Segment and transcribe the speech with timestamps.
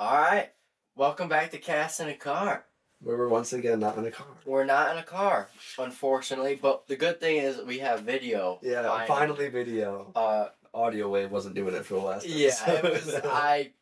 [0.00, 0.48] All right,
[0.96, 2.64] welcome back to Cast in a Car.
[3.02, 4.26] We were once again not in a car.
[4.46, 8.58] We're not in a car, unfortunately, but the good thing is we have video.
[8.62, 10.10] Yeah, finally, video.
[10.14, 12.26] Uh, Audio wave wasn't doing it for the last.
[12.26, 13.14] yeah, it was.
[13.24, 13.72] I,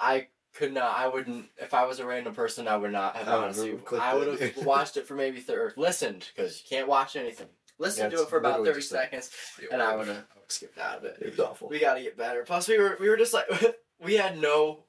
[0.00, 0.96] I could not.
[0.96, 1.46] I wouldn't.
[1.56, 3.76] If I was a random person, I would not have I honestly.
[4.00, 5.60] I would have watched it for maybe thirty.
[5.60, 7.48] Or listened because you can't watch anything.
[7.78, 9.32] Listen Yeah, to it for about thirty like- seconds,
[9.72, 11.16] and I would have skipped out of it.
[11.20, 11.68] It was awful.
[11.68, 12.44] We got to get better.
[12.44, 13.46] Plus, we were we were just like
[14.00, 14.84] we had no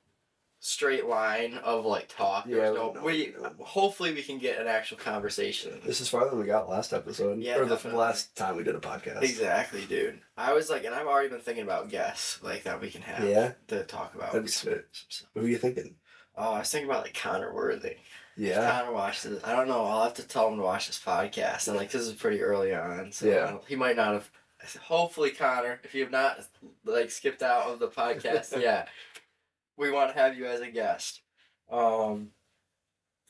[0.67, 2.47] straight line of like talk.
[2.47, 3.51] Yeah, no, no, we no.
[3.59, 5.79] hopefully we can get an actual conversation.
[5.85, 7.39] This is farther than we got last episode.
[7.39, 9.21] Yeah, or the last time we did a podcast.
[9.21, 10.19] Exactly, dude.
[10.35, 13.27] I was like, and I've already been thinking about guests like that we can have
[13.29, 14.31] Yeah, to talk about.
[14.31, 14.81] that'd be sweet.
[15.35, 15.95] Who are you thinking?
[16.35, 17.97] Oh, I was thinking about like Connor Worthy.
[18.35, 19.43] Yeah, Connor watched this.
[19.43, 19.85] I don't know.
[19.85, 21.67] I'll have to tell him to watch this podcast.
[21.67, 23.57] And like this is pretty early on, so Yeah.
[23.67, 24.29] He might not have.
[24.81, 26.39] Hopefully, Connor, if you have not
[26.85, 28.87] like skipped out of the podcast yet,
[29.77, 31.21] we want to have you as a guest.
[31.69, 32.29] Um,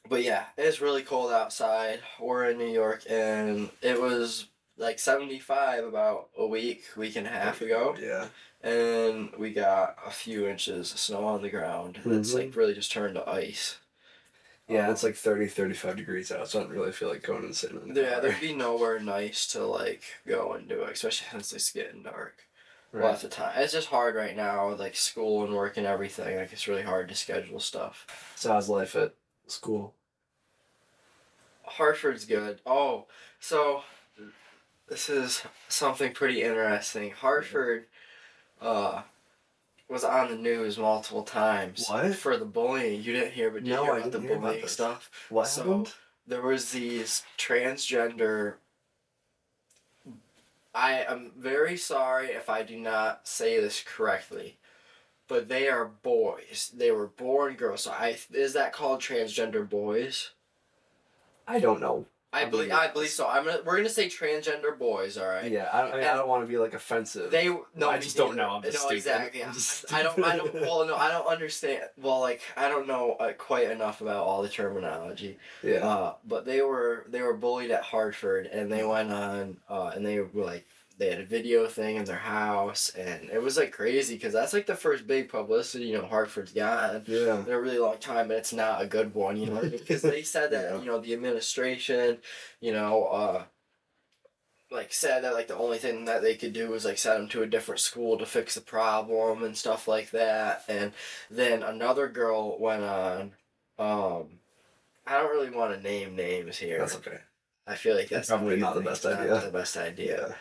[0.07, 1.99] but yeah, it's really cold outside.
[2.19, 7.25] We're in New York, and it was like seventy five about a week, week and
[7.25, 8.27] a half ago Yeah,
[8.61, 11.99] and we got a few inches of snow on the ground.
[12.05, 12.35] It's Mhm.
[12.35, 13.77] like really just turned to ice.
[14.67, 14.89] yeah.
[14.91, 17.79] It's like 30, 35 degrees out, so I don't really feel like going and sitting
[17.81, 18.21] in the Yeah, car.
[18.21, 22.43] there'd be nowhere nice to like go and do it, especially since it's getting dark.
[22.95, 23.03] Right.
[23.09, 23.51] Lots of time.
[23.57, 26.37] It's just hard right now with like school and work and everything.
[26.37, 28.07] Like it's really hard to schedule stuff.
[28.37, 29.13] So how's life at
[29.47, 29.93] school?
[31.63, 32.61] Hartford's good.
[32.65, 33.05] Oh,
[33.41, 33.83] so
[34.87, 37.11] this is something pretty interesting.
[37.11, 37.85] Hartford
[38.61, 39.01] uh
[39.89, 42.15] was on the news multiple times What?
[42.15, 43.03] for the bullying.
[43.03, 44.61] You didn't hear, but did you No, hear I about the didn't hear about bullying
[44.61, 44.71] this.
[44.71, 45.11] stuff?
[45.29, 45.93] What So- happened?
[46.25, 48.55] there was these transgender
[50.75, 54.57] I am very sorry if I do not say this correctly,
[55.29, 56.69] but they are boys.
[56.75, 57.83] They were born girls.
[57.83, 60.31] So I is that called transgender boys?
[61.47, 62.05] I don't know.
[62.35, 63.27] I believe I believe so.
[63.27, 65.17] I'm gonna we're gonna say transgender boys.
[65.17, 65.49] All right.
[65.51, 67.31] Yeah, I, I mean, I don't want to be like offensive.
[67.31, 67.89] They no.
[67.89, 68.49] I just don't know.
[68.49, 68.95] I'm just no, stupid.
[68.97, 69.43] exactly.
[69.43, 70.23] I'm just I don't.
[70.23, 70.53] I don't.
[70.53, 71.83] Well, no, I don't understand.
[71.97, 75.37] Well, like I don't know uh, quite enough about all the terminology.
[75.63, 79.91] yeah, Uh, but they were they were bullied at Hartford, and they went on, uh,
[79.95, 80.65] and they were like
[80.97, 84.53] they had a video thing in their house, and it was like crazy because that's
[84.53, 87.39] like the first big publicity you know Hartford's gotten yeah.
[87.45, 90.23] in a really long time, and it's not a good one, you know, because they
[90.23, 90.79] said that Yeah.
[90.79, 92.19] you know the administration,
[92.61, 93.43] you know, uh,
[94.71, 97.29] like said that like the only thing that they could do was like send them
[97.29, 100.93] to a different school to fix the problem and stuff like that, and
[101.29, 103.33] then another girl went on,
[103.77, 104.39] um,
[105.05, 106.79] I don't really want to name names here.
[106.79, 107.19] That's okay.
[107.67, 109.11] I feel like that's Probably not the best thing.
[109.11, 109.41] Not idea.
[109.41, 110.27] the best idea.
[110.29, 110.35] Yeah.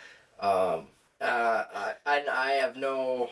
[0.44, 0.86] Um,
[1.20, 3.30] uh, I, and I have no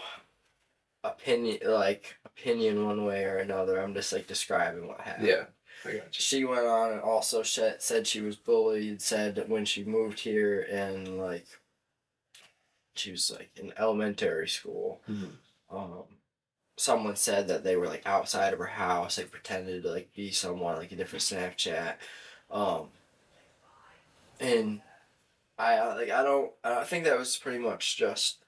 [1.04, 3.80] opinion, like opinion one way or another.
[3.80, 5.26] I'm just like describing what happened.
[5.28, 5.44] Yeah.
[5.84, 6.02] I got you.
[6.12, 9.02] She went on and also said she was bullied.
[9.02, 11.46] Said that when she moved here and like
[12.94, 15.32] she was like in elementary school, Mhm.
[15.70, 16.04] um,
[16.76, 20.30] someone said that they were like outside of her house, like pretended to like be
[20.30, 21.96] someone, like a different Snapchat,
[22.50, 22.90] um,
[24.40, 24.82] and
[25.58, 28.38] I uh, like I don't I think that was pretty much just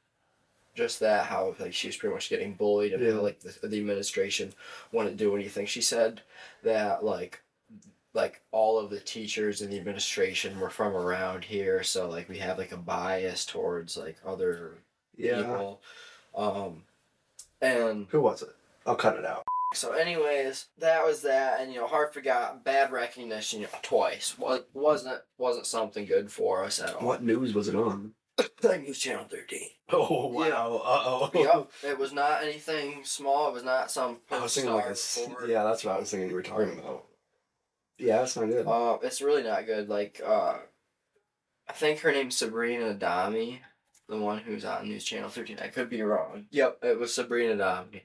[0.75, 3.13] just that how like she was pretty much getting bullied and Yeah.
[3.15, 4.53] how like the, the administration
[4.93, 5.67] wouldn't do anything.
[5.67, 6.23] She said
[6.63, 7.41] that like
[8.13, 12.39] like all of the teachers in the administration were from around here, so like we
[12.39, 14.75] have like a bias towards like other
[15.17, 15.43] Yeah.
[15.43, 15.81] people.
[16.35, 16.83] Um,
[17.61, 18.55] and Who was it?
[18.87, 19.45] I'll cut it out.
[19.77, 24.35] So, anyways, that was that, and you know, Hartford got bad recognition you know, twice.
[24.39, 27.07] What wasn't wasn't something good for us at all.
[27.07, 28.13] What news was it on?
[28.63, 29.69] Like News Channel Thirteen.
[29.93, 30.49] Oh Yeah.
[30.51, 30.77] wow!
[30.85, 31.31] Uh oh.
[31.35, 33.49] yep, it was not anything small.
[33.49, 35.49] It was not some I was thinking like a s- report.
[35.49, 37.05] yeah, that's what I was thinking you were talking about.
[37.99, 38.67] Yeah, that's not good.
[38.67, 39.89] Uh, it's really not good.
[39.89, 40.57] Like, uh,
[41.69, 43.61] I think her name's Sabrina Dami,
[44.09, 45.59] the one who's on News Channel 13.
[45.63, 46.47] I could be wrong.
[46.51, 48.03] Yep, it was Sabrina Adami.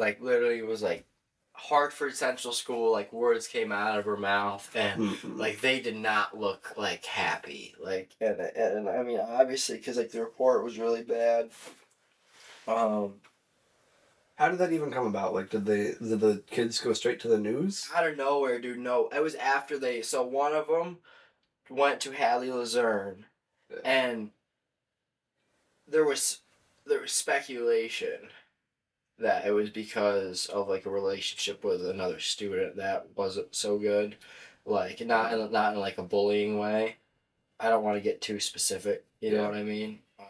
[0.00, 1.04] Like, literally, it was like
[1.52, 5.38] Hartford Central School, like, words came out of her mouth, and, Mhm.
[5.38, 7.74] like, they did not look, like, happy.
[7.78, 11.50] Like, and, and, and I mean, obviously, because, like, the report was really bad.
[12.66, 13.20] Um,
[14.36, 15.34] How did that even come about?
[15.34, 17.86] Like, did they did the kids go straight to the news?
[17.94, 18.78] out of nowhere, dude.
[18.78, 20.00] No, it was after they.
[20.00, 20.96] So one of them
[21.68, 23.26] went to Hadley Luzerne,
[23.68, 23.80] Yeah.
[23.84, 24.30] and
[25.86, 26.38] there was
[26.86, 28.30] there was speculation
[29.20, 34.16] that it was because of like a relationship with another student that wasn't so good,
[34.64, 36.96] like not in, not in like a bullying way.
[37.58, 39.04] I don't want to get too specific.
[39.20, 40.00] You know what I mean?
[40.18, 40.26] Um,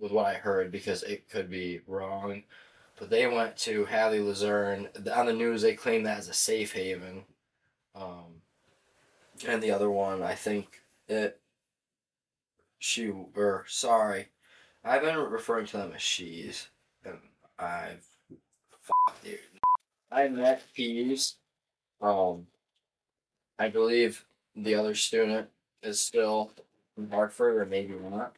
[0.00, 2.42] with what I heard because it could be wrong.
[2.98, 4.88] but they went to Hadley Luzerne.
[5.14, 7.24] On the news, they claim that as a safe haven.
[7.94, 8.42] Um,
[9.46, 11.40] and the other one, I think it.
[12.78, 14.28] She or sorry,
[14.84, 16.68] I've been referring to them as she's,
[17.04, 17.18] and
[17.58, 18.06] I've,
[18.86, 19.38] fuck, dude.
[20.10, 21.36] I met Peas.
[22.00, 22.46] Um,
[23.58, 24.24] I believe
[24.54, 25.48] the other student
[25.82, 26.52] is still
[26.96, 28.34] in Hartford, or maybe not.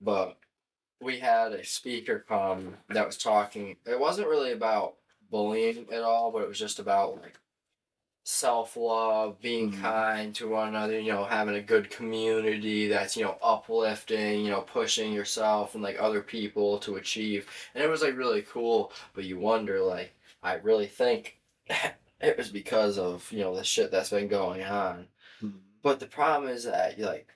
[0.00, 0.36] But
[1.00, 3.76] we had a speaker come that was talking.
[3.86, 4.94] It wasn't really about
[5.30, 7.38] bullying at all, but it was just about like
[8.30, 9.80] self love, being Mhm.
[9.82, 14.50] kind to one another, you know, having a good community that's, you know, uplifting, you
[14.50, 17.50] know, pushing yourself and like other people to achieve.
[17.74, 21.40] And it was like really cool, but you wonder, like, I really think
[22.20, 25.08] it was because of, you know, the shit that's been going on.
[25.42, 25.60] Mhm.
[25.82, 27.34] But the problem is that you like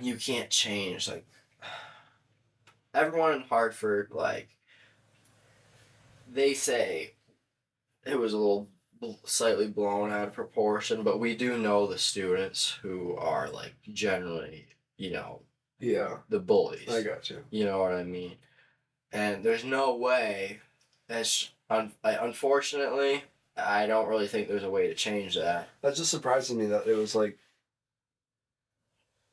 [0.00, 1.26] you can't change like
[2.94, 4.56] everyone in Hartford like
[6.26, 7.14] they say
[8.06, 8.68] it was a little
[9.24, 14.66] slightly blown out of proportion, but we do know the students who are like generally,
[14.96, 15.42] you know,
[15.78, 16.88] Yeah, the bullies.
[16.88, 17.44] I got you.
[17.50, 18.36] You know what I mean?
[19.12, 20.60] And there's no way.
[21.08, 23.24] That's un- unfortunately,
[23.56, 25.68] I don't really think there's a way to change that.
[25.82, 27.38] That just surprises me that it was like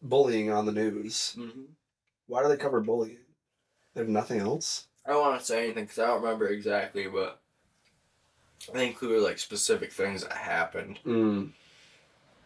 [0.02, 1.36] bullying on the news.
[1.38, 1.64] Mm-hmm.
[2.28, 3.18] Why do they cover bullying?
[3.94, 4.88] They have nothing else.
[5.06, 7.42] I don't want to say anything because I don't remember exactly, but
[8.74, 11.00] they included like specific things that happened.
[11.06, 11.50] Mm.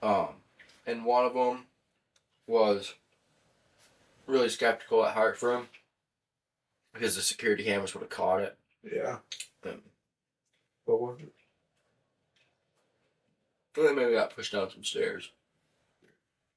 [0.01, 0.27] Um,
[0.85, 1.65] and one of them
[2.47, 2.93] was
[4.25, 5.65] really skeptical at Hartford
[6.93, 8.57] because the security cameras would have caught it.
[8.83, 9.17] Yeah.
[9.65, 9.81] Um,
[10.85, 11.33] What was it?
[13.75, 15.29] they maybe got pushed down some stairs.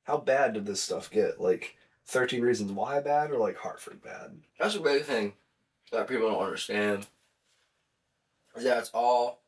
[0.04, 1.40] How bad did this stuff get?
[1.40, 4.32] Like thirteen reasons why bad, or like Hartford bad?
[4.58, 5.34] That's a big thing
[5.92, 7.06] that people don't understand.
[8.56, 9.39] Is that it's all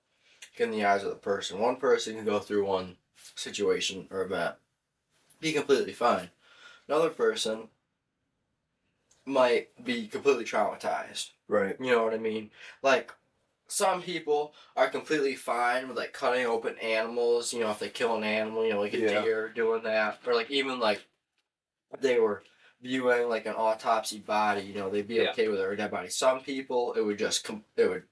[0.57, 1.59] in the eyes of the person.
[1.59, 2.97] One person can go through one
[3.35, 4.57] situation or event,
[5.41, 6.31] be completely fine.
[6.89, 7.69] Another person
[9.25, 11.31] might be completely traumatized.
[11.49, 11.77] Right.
[11.81, 12.51] You know what I mean?
[12.83, 13.13] Like
[13.69, 18.17] some people are completely fine with like cutting open animals, you know, if they kill
[18.17, 19.23] an animal, you know, like a Yeah.
[19.23, 20.21] deer doing that.
[20.27, 21.05] Or like even like
[22.01, 22.43] they were
[22.81, 25.31] viewing like an autopsy body, you know, they'd be Yeah.
[25.31, 26.09] okay with it or dead body.
[26.09, 28.05] Some people it would just com- it would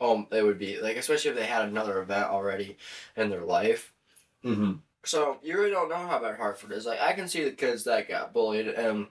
[0.00, 2.76] um it would be like especially if they had another event already
[3.16, 3.92] in their life.
[4.44, 4.74] Mm-hmm.
[5.04, 6.86] So you really don't know how bad Hartford is.
[6.86, 9.06] Like I can see the kids that got bullied and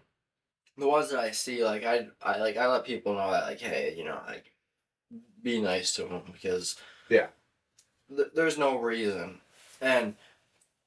[0.77, 3.59] the ones that I see, like I, I like I let people know that like,
[3.59, 4.51] hey, you know, like
[5.43, 6.75] be nice to them because
[7.09, 7.27] Yeah.
[8.15, 9.41] th- there's no reason,
[9.81, 10.15] and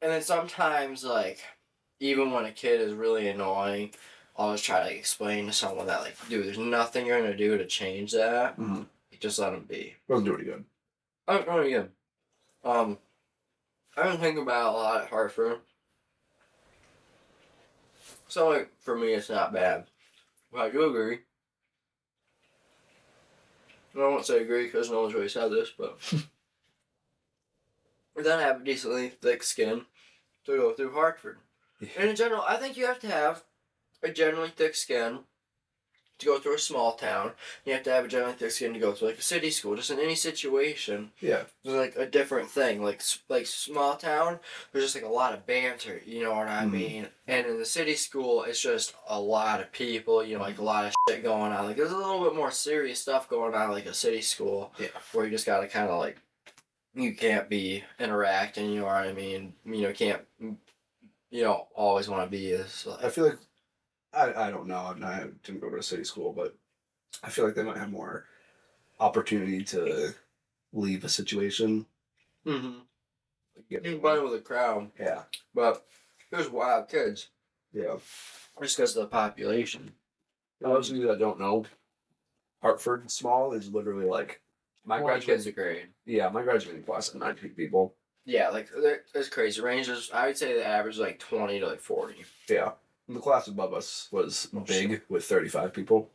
[0.01, 1.41] and then sometimes like
[2.01, 3.93] even when a kid is really annoying,
[4.37, 7.37] I'll just try to like, explain to someone that like, dude, there's nothing you're gonna
[7.37, 8.59] do to change that.
[8.59, 8.83] Mm-hmm.
[9.23, 9.95] Just let him be.
[10.09, 10.65] Wasn't do any good.
[11.29, 11.91] I don't know again.
[12.65, 12.99] Um,
[13.97, 15.61] I've been thinking about it a lot at Hartford.
[18.27, 19.85] So like for me, it's not bad.
[20.53, 21.21] But I do agree.
[23.95, 26.01] I won't say agree because no one's really said this, but
[28.17, 29.83] then I have a decently thick skin
[30.47, 31.39] to go through Hartford.
[31.97, 33.45] And in general, I think you have to have
[34.03, 35.21] a generally thick skin
[36.23, 37.33] to go through a small town.
[37.65, 39.77] You have to have a generally thick skin to go through like a city school.
[39.77, 41.45] Just in any situation, Yeah.
[41.65, 42.83] there's like a different thing.
[42.83, 44.41] Like like small town,
[44.73, 46.01] there's just like a lot of banter.
[46.07, 46.71] You know what I Mhm.
[46.73, 47.09] mean?
[47.27, 50.25] And in the city school, it's just a lot of people.
[50.25, 51.67] You know, like a lot of shit going on.
[51.67, 54.89] Like there's a little bit more serious stuff going on, like a city school, Yeah.
[55.13, 56.19] where you just gotta kind of like
[56.95, 58.71] you can't be interacting.
[58.71, 59.55] You know what I mean?
[59.65, 60.23] You know, can't
[61.31, 63.39] you know always want to be as I feel like
[64.15, 64.95] I, I don't know.
[65.03, 66.55] I didn't go to a city school, but
[67.23, 68.27] I feel like they might have more
[69.01, 70.15] opportunity to
[70.73, 71.87] leave a situation.
[72.47, 72.81] mm-hmm.
[73.71, 75.23] Get- you run with a crowd, Yeah.
[75.55, 75.87] but
[76.31, 77.29] there's wild kids
[77.73, 77.97] Yeah.
[78.61, 79.95] just because of the population.
[80.61, 81.67] For those of you that don't know,
[82.63, 84.41] Hartford small is literally like
[84.85, 85.49] my graduating.
[85.49, 85.87] are great.
[86.07, 87.95] Yeah, my graduating class of ninety people.
[88.25, 88.69] Yeah, like
[89.15, 89.61] it's crazy.
[89.61, 92.25] Ranges, I would say the average is like twenty to like forty.
[92.49, 92.73] Yeah.
[93.09, 96.09] The class above us was Oh, big with thirty five people.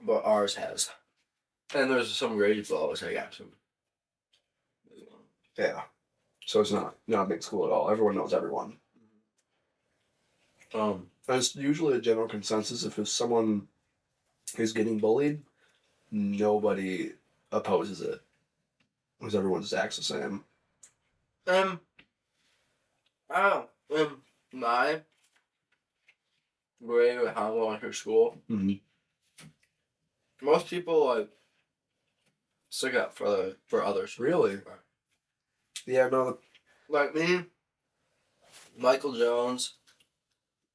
[0.00, 0.90] But ours has.
[1.74, 3.02] And there's some grades below us.
[3.02, 3.52] I got some.
[5.56, 5.82] Yeah.
[6.46, 7.90] So it's not not a big school at all.
[7.90, 8.78] Everyone knows everyone.
[10.74, 13.68] Um, And it's usually a general consensus if someone
[14.58, 15.40] is getting bullied,
[16.10, 17.12] nobody
[17.52, 18.20] opposes it.
[19.18, 20.44] Because everyone's just acts the same.
[21.46, 21.80] um,
[23.30, 24.22] I don't um,
[24.54, 25.00] my
[26.84, 28.74] grade with how I went to school, Mm-hmm.
[30.44, 31.30] Most people like
[32.68, 34.18] stick up for the for others.
[34.18, 34.58] Really?
[35.86, 36.38] Yeah, no.
[36.88, 37.44] Like me,
[38.78, 39.74] Michael Jones,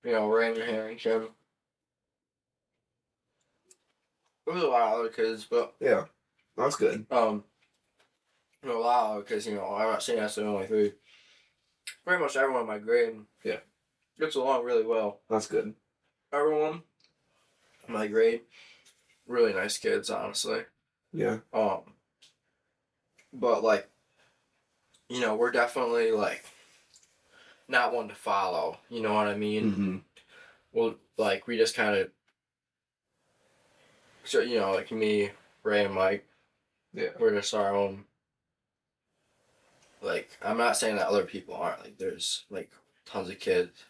[0.04, 1.28] you know, Raymond Harrington.
[4.46, 6.06] There was a lot of other kids, but Yeah,
[6.58, 7.06] that's good.
[7.12, 7.44] um,
[8.64, 10.94] you know, a lot of because you know I'm not saying that's the only three.
[12.10, 13.60] Pretty much everyone in my grade, Yeah.
[14.20, 15.20] gets along really well.
[15.30, 15.76] That's good.
[16.34, 16.82] Everyone
[17.88, 18.42] in my grade,
[19.28, 20.66] really nice kids, honestly.
[21.14, 21.42] Yeah.
[21.54, 21.94] Um,
[23.32, 23.88] but like,
[25.08, 26.44] you know, we're definitely like
[27.68, 28.80] not one to follow.
[28.90, 29.72] You know what I mean?
[29.72, 29.98] Mm-hmm.
[30.74, 32.10] Well, like we just kind of,
[34.24, 35.30] so you know, like me,
[35.62, 36.26] Ray, and Mike,
[36.92, 37.10] Yeah.
[37.20, 38.06] we're just our own.
[40.02, 41.84] Like, I'm not saying that other people aren't.
[41.84, 42.72] Like, there's like
[43.06, 43.86] tons of kids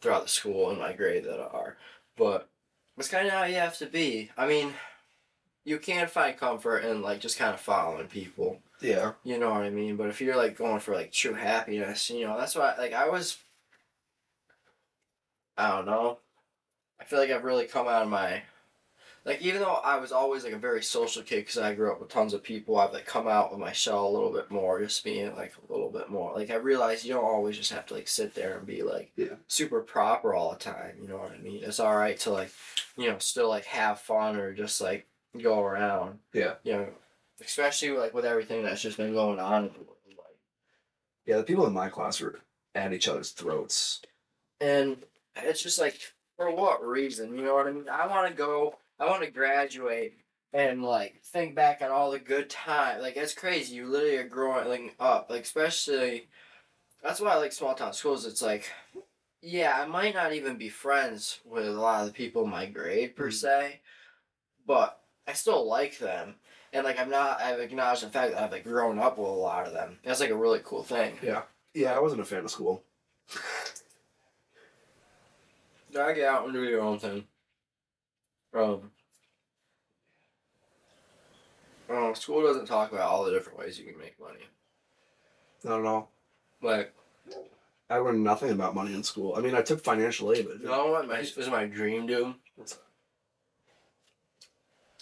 [0.00, 1.76] throughout the school in my grade that are,
[2.16, 2.48] but
[2.96, 4.30] it's kind of how you have to be.
[4.36, 4.74] I mean,
[5.64, 8.60] you can find comfort in like just kind of following people.
[8.80, 9.12] Yeah.
[9.24, 9.96] You know what I mean?
[9.96, 13.08] But if you're like going for like true happiness, you know, that's why like I
[13.08, 13.38] was
[15.56, 16.18] I don't know.
[17.00, 18.42] I feel like I've really come out of my
[19.28, 22.00] like even though I was always like a very social kid because I grew up
[22.00, 24.80] with tons of people, I've like come out of my shell a little bit more,
[24.80, 26.34] just being like a little bit more.
[26.34, 29.12] Like I realized you don't always just have to like sit there and be like
[29.16, 29.34] Yeah.
[29.46, 30.96] super proper all the time.
[31.00, 31.62] You know what I mean?
[31.62, 32.50] It's all right to like
[32.96, 35.06] you know still like have fun or just like
[35.40, 36.18] go around.
[36.32, 36.54] Yeah.
[36.64, 36.88] You know,
[37.44, 40.36] especially like with everything that's just been going on in the world, like
[41.26, 42.40] Yeah, the people in my class were
[42.74, 44.00] at each other's throats.
[44.60, 44.96] and
[45.36, 45.98] it's just like
[46.36, 49.30] for what reason you know what i mean i want to go i want to
[49.30, 50.14] graduate
[50.52, 54.24] and like think back on all the good time like that's crazy you literally are
[54.28, 56.28] growing up like especially
[57.02, 58.70] that's why i like small town schools it's like
[59.42, 62.66] yeah i might not even be friends with a lot of the people in my
[62.66, 63.32] grade per Mhm.
[63.34, 63.80] se
[64.66, 66.34] but i still like them
[66.72, 69.30] and like i'm not i've acknowledged the fact that i've like grown up with a
[69.30, 71.42] lot of them that's like a really cool thing Yeah.
[71.74, 72.82] Yeah, I wasn't a fan of school.
[75.96, 77.24] I get out and do your own thing.
[78.54, 78.90] Um,
[81.90, 84.44] uh, school doesn't talk about all the different ways you can make money.
[85.64, 86.08] I don't know.
[86.62, 86.94] Like,
[87.90, 89.34] I learned nothing about money in school.
[89.36, 92.34] I mean, I took financial aid, but you know what my, was my dream, dude?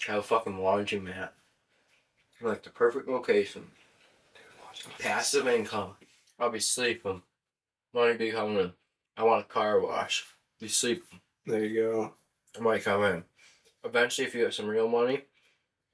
[0.06, 1.34] Have a fucking laundry mat.
[2.40, 3.66] Like the perfect location.
[4.98, 5.96] Passive income.
[6.38, 7.22] I'll be sleeping.
[7.94, 8.72] Money be coming in.
[9.16, 10.24] I want a car wash.
[10.60, 11.20] Be sleeping.
[11.46, 12.14] There you go.
[12.56, 13.24] I might come in.
[13.86, 15.22] Eventually, if you have some real money,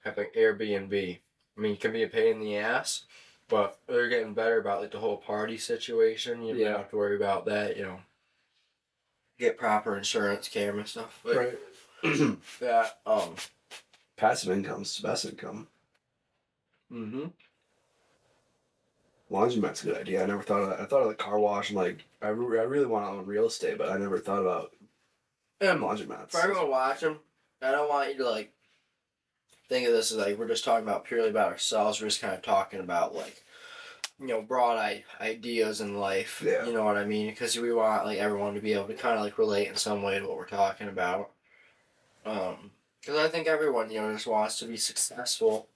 [0.04, 1.18] have like Airbnb.
[1.56, 3.04] I mean, it can be a pain in the ass,
[3.49, 6.42] but they're getting better about like the whole party situation.
[6.42, 6.68] You Yeah.
[6.70, 7.76] don't have to worry about that.
[7.76, 8.00] You know,
[9.38, 11.20] get proper insurance, camera stuff.
[11.22, 11.58] But Right.
[12.61, 13.37] that um.
[14.16, 15.66] Passive income's the best income.
[16.92, 17.26] Mm-hmm.
[19.30, 20.22] Laundromat's a good idea.
[20.22, 20.80] I never thought of that.
[20.80, 23.26] I thought of the car wash and like I, re- I really want to own
[23.26, 24.72] real estate, but I never thought about
[25.61, 26.30] And laundromats.
[26.30, 27.16] for everyone watching,
[27.62, 28.52] I don't want you to like
[29.69, 32.00] think of this as like we're just talking about purely about ourselves.
[32.00, 33.45] We're just kind of talking about like
[34.21, 36.42] you know broad I- ideas in life.
[36.45, 36.66] Yeah.
[36.66, 37.31] You know what I mean?
[37.31, 40.02] Because we want like everyone to be able to kind of like relate in some
[40.02, 41.31] way to what we're talking about.
[42.25, 45.69] Um, because I think everyone you know just wants to be successful.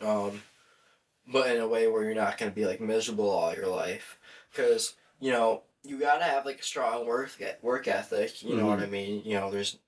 [0.00, 0.42] Um,
[1.26, 4.18] but in a way where you're not going to be like miserable all your life,
[4.50, 7.30] because you know you gotta have like a strong work
[7.62, 8.42] work ethic.
[8.42, 9.22] You know what I mean?
[9.24, 9.78] You know, there's,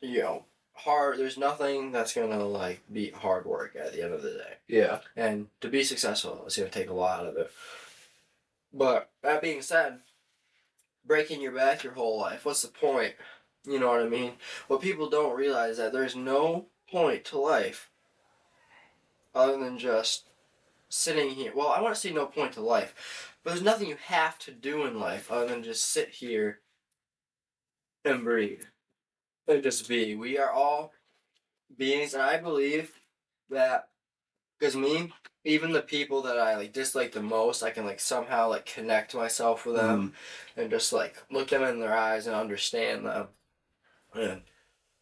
[0.00, 1.18] you know, hard.
[1.18, 4.54] There's nothing that's gonna like beat hard work at the end of the day.
[4.68, 5.00] Yeah.
[5.16, 7.50] And to be successful, it's gonna take a lot of it.
[8.72, 10.00] But that being said,
[11.04, 13.14] breaking your back your whole life, what's the point?
[13.64, 14.34] You know what I mean?
[14.68, 17.90] What people don't realize that there's no point to life
[19.34, 20.28] other than just
[20.88, 21.52] sitting here.
[21.54, 24.50] Well, I want to say no point to life, but there's nothing you have to
[24.50, 26.60] do in life other than just sit here
[28.04, 28.64] and breathe.
[29.48, 30.14] And just be.
[30.14, 30.92] We are all
[31.76, 32.92] beings, and I believe
[33.48, 33.88] that
[34.58, 35.12] because me,
[35.44, 39.14] even the people that I like dislike the most, I can like somehow like connect
[39.14, 40.60] myself with them mm-hmm.
[40.60, 43.28] and just like look them in their eyes and understand them.
[44.14, 44.42] And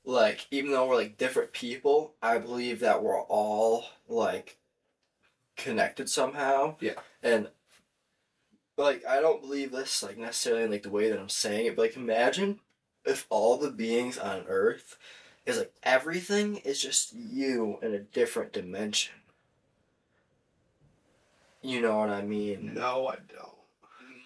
[0.05, 4.59] like even though we're like different people, I believe that we're all like
[5.57, 6.77] connected somehow.
[6.81, 6.95] Yeah.
[7.23, 7.49] And
[8.77, 11.77] like I don't believe this like necessarily in like the way that I'm saying it,
[11.77, 12.61] but like imagine
[13.09, 14.97] if all the beings on Earth
[15.47, 19.15] is like everything is just you in a different dimension.
[21.63, 22.73] You know what I mean?
[22.75, 23.49] No, I don't.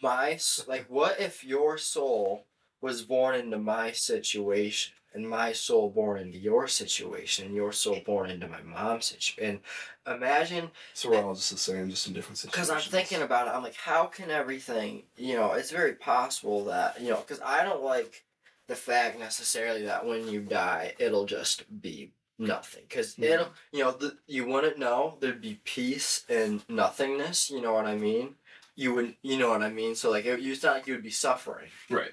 [0.03, 2.45] My like, what if your soul
[2.81, 4.95] was born into my situation?
[5.15, 9.61] and my soul born into your situation, and your soul born into my mom's situation.
[10.07, 12.69] And imagine So we're all just the same, just in different situations.
[12.69, 12.85] because.
[12.87, 17.01] I'm thinking about it, I'm like, how can everything, you know, it's very possible that,
[17.01, 18.25] you know, because I don't like
[18.69, 22.85] the fact necessarily that when you die, it'll just be nothing.
[22.89, 23.25] Because Mhm.
[23.25, 25.19] it'll, you know, the, you wouldn't know.
[25.21, 28.37] There'd be peace and nothingness, you know what I mean?
[28.75, 29.95] You would, you know what I mean?
[29.95, 31.71] So, like, it, it's not like you would be suffering.
[31.91, 32.13] Right.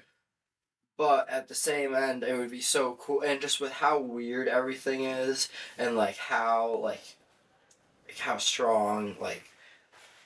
[0.96, 4.48] But at the same end, it would be so cool, and just with how weird
[4.48, 7.16] everything is, and like how like,
[8.06, 9.49] like how strong like,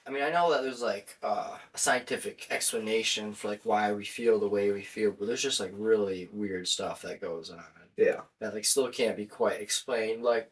[0.07, 4.05] I mean, I know that there's like uh, a scientific explanation for like why we
[4.05, 7.65] feel the way we feel, but there's just like really weird stuff that goes on
[7.97, 8.21] Yeah.
[8.39, 10.23] that like still can't be quite explained.
[10.23, 10.51] Like,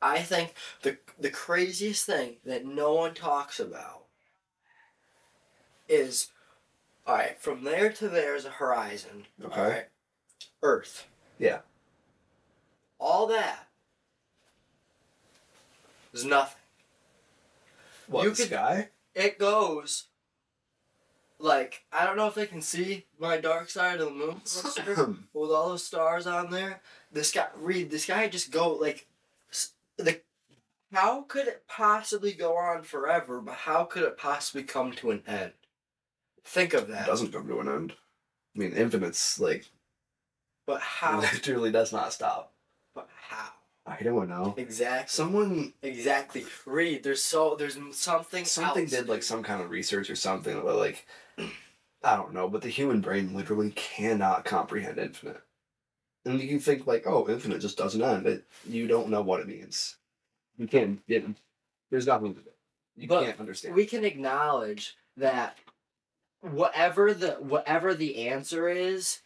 [0.00, 4.04] I think the the craziest thing that no one talks about
[5.88, 6.28] is,
[7.06, 9.26] all right, from there to there is a horizon.
[9.44, 9.60] Okay.
[9.60, 9.86] All right,
[10.62, 11.06] Earth.
[11.38, 11.60] Yeah.
[13.00, 13.66] All that
[16.12, 16.60] is nothing.
[18.08, 18.88] What You the could- sky?
[19.14, 20.08] It goes.
[21.38, 24.40] Like I don't know if they can see my dark side of the moon
[25.34, 26.80] with all those stars on there.
[27.12, 29.06] This guy, read this guy just go like,
[29.96, 30.20] the,
[30.92, 33.40] how could it possibly go on forever?
[33.40, 35.52] But how could it possibly come to an end?
[36.44, 37.06] Think of that.
[37.06, 37.92] It doesn't come to an end.
[38.54, 39.66] I mean, infinite's like
[40.66, 41.20] But how?
[41.32, 42.52] literally does not stop.
[42.94, 43.50] but how?
[43.86, 44.54] I don't know.
[44.56, 45.08] Exactly.
[45.08, 46.46] Someone Exactly.
[46.64, 47.02] Read.
[47.02, 48.44] There's so there's something.
[48.44, 51.06] something did like some kind of research or something, but like
[52.02, 52.48] I don't know.
[52.48, 55.42] But the human brain literally cannot comprehend infinite.
[56.24, 58.26] And you can think like, oh, infinite just doesn't end.
[58.26, 59.96] It, you don't know what it means.
[60.56, 61.00] You can't.
[61.06, 61.26] It,
[61.90, 62.50] there's nothing to do.
[62.96, 63.74] You But can't understand.
[63.74, 65.58] we can acknowledge that
[66.40, 69.20] whatever the whatever the answer is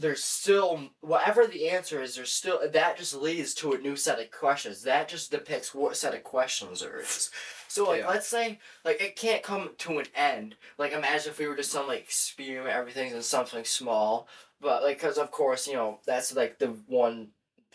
[0.00, 4.20] there's still whatever the answer is there's still that just leads to a new set
[4.20, 4.82] of questions.
[4.82, 7.30] That just depicts what set of questions there is.
[7.68, 8.08] So like Yeah.
[8.08, 10.54] let's say like it can't come to an end.
[10.78, 14.28] Like imagine if we were just some like experiment everything's in something small.
[14.60, 17.28] But like because of course you know that's like the one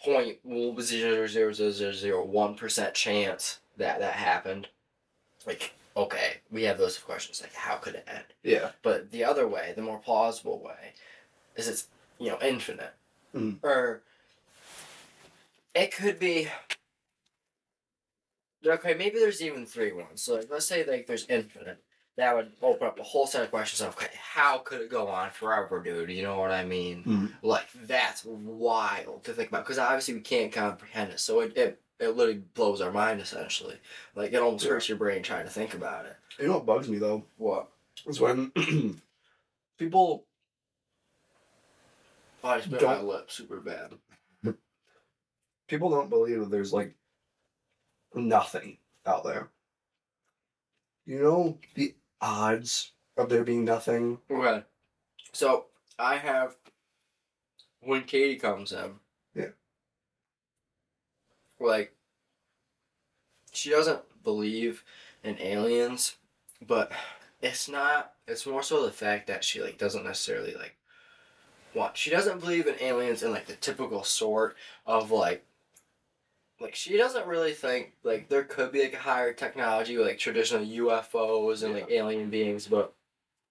[0.04, 0.40] point
[0.82, 4.68] zero zero zero zero zero one percent chance that that happened.
[5.46, 7.42] Like okay we have those questions.
[7.42, 8.26] Like how could it end?
[8.44, 8.72] Yeah.
[8.82, 10.94] but the other way the more plausible way
[11.56, 11.88] is it's
[12.20, 12.94] you know infinite.
[13.36, 13.58] Mm.
[13.64, 14.04] or
[15.74, 16.48] it could be
[18.66, 20.22] okay maybe there's even three ones.
[20.22, 21.84] So like, let's say like there's infinite.
[22.16, 25.08] That would open up a whole set of questions of okay how could it go
[25.08, 26.12] on forever dude?
[26.12, 27.04] You know what i mean?
[27.04, 27.34] Mhm.
[27.42, 31.20] like that's wild to think about because obviously we can't comprehend it.
[31.20, 33.78] So it, it it literally blows our mind essentially.
[34.16, 36.16] Like it almost hurts your brain trying to think about it.
[36.38, 37.26] You know what bugs me though?
[37.38, 37.70] What?
[38.06, 38.52] Is when
[39.80, 40.26] people
[42.44, 43.94] oh, i just bit my Don't- lip super bad
[45.68, 46.94] people don't believe that there's like
[48.14, 49.50] nothing out there.
[51.06, 54.20] You know the odds of there being nothing.
[54.30, 54.64] Okay.
[55.32, 55.66] So
[55.98, 56.56] I have
[57.82, 58.92] when Katie comes in.
[59.36, 59.50] Yeah.
[61.60, 61.94] Like
[63.52, 64.84] she doesn't believe
[65.24, 66.18] in aliens,
[66.66, 66.92] but
[67.42, 70.76] it's not it's more so the fact that she like doesn't necessarily like
[71.74, 74.56] what she doesn't believe in aliens in like the typical sort
[74.86, 75.46] of like
[76.60, 80.66] like she doesn't really think like there could be like a higher technology like traditional
[80.66, 82.94] UFOs and like alien beings, but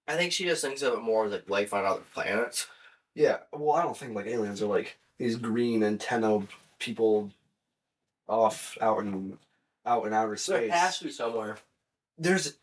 [0.08, 2.66] I think she just thinks of it more as like life on other planets.
[3.14, 6.40] Yeah, well, I don't think like aliens are like these green antenna
[6.78, 7.30] people
[8.28, 9.38] off out in
[9.84, 10.72] out in outer space.
[10.72, 11.58] has to be somewhere.
[12.18, 12.56] There's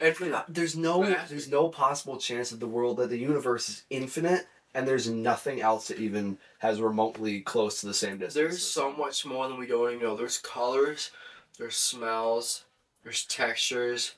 [0.00, 0.44] Infinite.
[0.48, 4.46] there's no There there's no possible chance that the world that the universe is infinite
[4.74, 8.34] and there's nothing else that even has remotely close to the same distance.
[8.34, 10.16] There's so much more than we don't even know.
[10.16, 11.10] There's colors,
[11.58, 12.64] there's smells,
[13.02, 14.14] there's textures.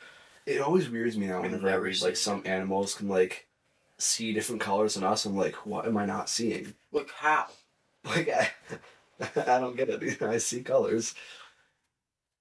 [0.47, 3.47] It always weirds me out whenever I read like some animals can like
[3.99, 5.25] see different colors than us.
[5.25, 6.75] I'm like, what am I not seeing?
[6.93, 7.47] Look how.
[8.05, 8.51] Like I,
[9.47, 10.23] I don't get it.
[10.23, 11.15] I see colors.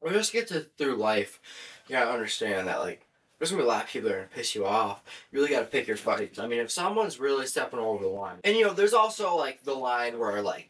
[0.02, 1.40] We just get to through life.
[1.88, 3.06] Yeah, gotta understand that like
[3.44, 5.04] there's gonna be a lot of people that are gonna piss you off.
[5.30, 6.40] You really gotta pick your fights.
[6.40, 9.64] I mean, if someone's really stepping over the line, and you know, there's also like
[9.64, 10.70] the line where like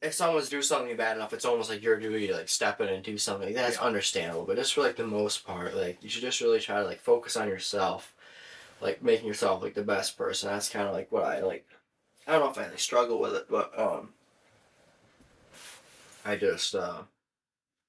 [0.00, 2.88] if someone's do something bad enough, it's almost like your duty to like step in
[2.88, 3.52] and do something.
[3.52, 3.82] That's Yeah.
[3.82, 6.86] understandable, but just for like the most part, like you should just really try to
[6.86, 8.14] like focus on yourself,
[8.80, 10.48] like making yourself like the best person.
[10.50, 11.66] That's kind of like what I like.
[12.26, 14.14] I don't know if I like, struggle with it, but um,
[16.24, 17.04] I just uh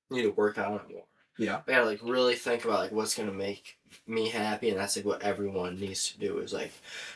[0.09, 1.06] need to work on it more.
[1.37, 1.61] Yeah.
[1.67, 5.05] I gotta like really think about like what's gonna make me happy, and that's like
[5.05, 6.71] what everyone needs to do is like,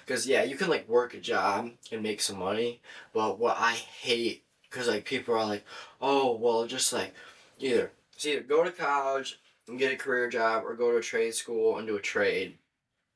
[0.06, 2.82] because yeah, you can like work a job and make some money,
[3.14, 5.66] but what I hate, because like people are like,
[6.02, 7.14] oh well, just like
[7.60, 11.02] either it's either go to college and get a career job or go to a
[11.02, 12.58] trade school and do a trade.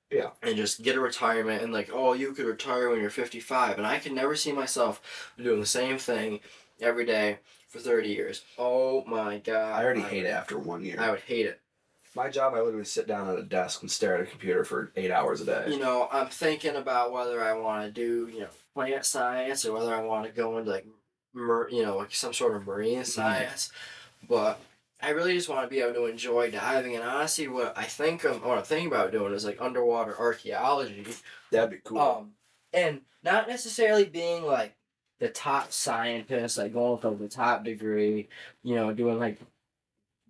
[0.09, 0.29] Yeah.
[0.41, 3.77] And just get a retirement and like, oh, you could retire when you're 55.
[3.77, 6.39] And I can never see myself doing the same thing
[6.79, 8.41] every day for 30 years.
[8.57, 9.73] Oh my god.
[9.79, 10.97] I already I hate would- it after one year.
[10.99, 11.59] I would hate it.
[12.15, 14.93] My job, I literally sit down at a desk and stare at a computer for
[14.95, 15.65] eight hours a day.
[15.67, 19.73] You know, I'm thinking about whether I want to do, you know, plant science or
[19.73, 20.85] whether I want to go into like,
[21.33, 23.69] mer- you know, like some sort of marine science.
[24.29, 24.61] But
[25.01, 26.95] I really just want to be able to enjoy diving.
[26.95, 31.05] And honestly, what I think of, what I'm thinking about doing is like underwater archaeology.
[31.51, 31.99] That'd be cool.
[31.99, 32.31] Um,
[32.71, 34.73] and not necessarily being like
[35.19, 38.27] the top scientists, like going for the top degree,
[38.63, 39.39] you know, doing like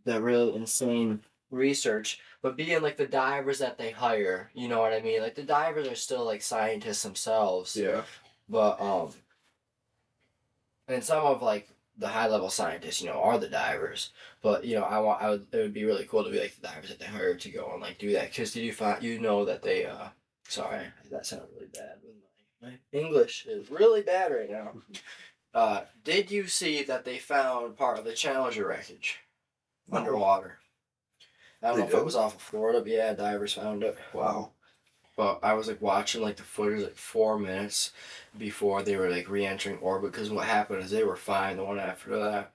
[0.03, 4.51] the real insane research, but being like the divers that they hire.
[4.53, 5.21] You know what I mean?
[5.21, 8.03] Like the divers are still like scientists themselves, yeah.
[8.47, 9.09] but um,
[10.87, 11.67] and some of like
[11.97, 14.11] the high level scientists, you know, are the divers.
[14.41, 16.55] But you know, I want, I would, it would be really cool to be like
[16.55, 18.29] the divers that they hire to go and like do that.
[18.29, 20.09] Because did you find, you know, that they, uh,
[20.47, 21.95] sorry, that sounded really bad.
[22.03, 24.73] But my, my English is really bad right now.
[25.53, 29.19] Uh, did you see that they found part of the Challenger wreckage
[29.89, 30.59] underwater?
[31.63, 33.97] I don't They know if it was off of Florida, but yeah, divers found it.
[34.11, 34.51] Wow.
[35.15, 37.93] But I was like watching like the footage like four minutes
[38.37, 41.55] before they were like re-entering orbit because what happened is they were fine.
[41.55, 42.51] The one after that,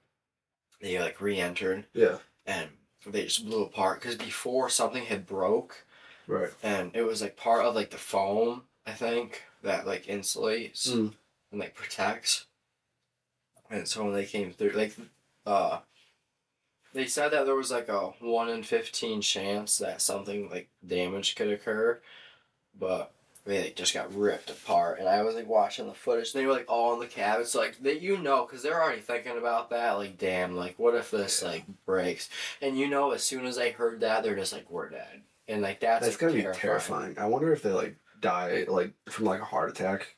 [0.83, 2.19] they like re-entered Yeah.
[2.45, 2.69] and
[3.07, 5.87] they just blew apart because before something had broke
[6.27, 6.51] Right.
[6.63, 11.14] and it was like part of like the foam I think that like insulates Mm.
[11.51, 12.46] and like protects.
[13.70, 14.94] And so when they came through, like,
[15.46, 15.81] uh,
[16.92, 21.37] they said that there was like a one in fifteen chance that something like damage
[21.37, 22.01] could occur,
[22.77, 23.12] but
[23.44, 24.99] they like, just got ripped apart.
[24.99, 27.46] And I was like watching the footage, and they were like all in the cabin.
[27.46, 29.92] So like they, you know, because they're already thinking about that.
[29.92, 32.29] Like, damn, like what if this like breaks?
[32.61, 35.23] And you know, as soon as they heard that, they're just like, we're dead.
[35.46, 36.61] And like that's, That's like, gonna be terrifying.
[36.61, 37.18] terrifying.
[37.18, 40.17] I wonder if they like die like from like a heart attack.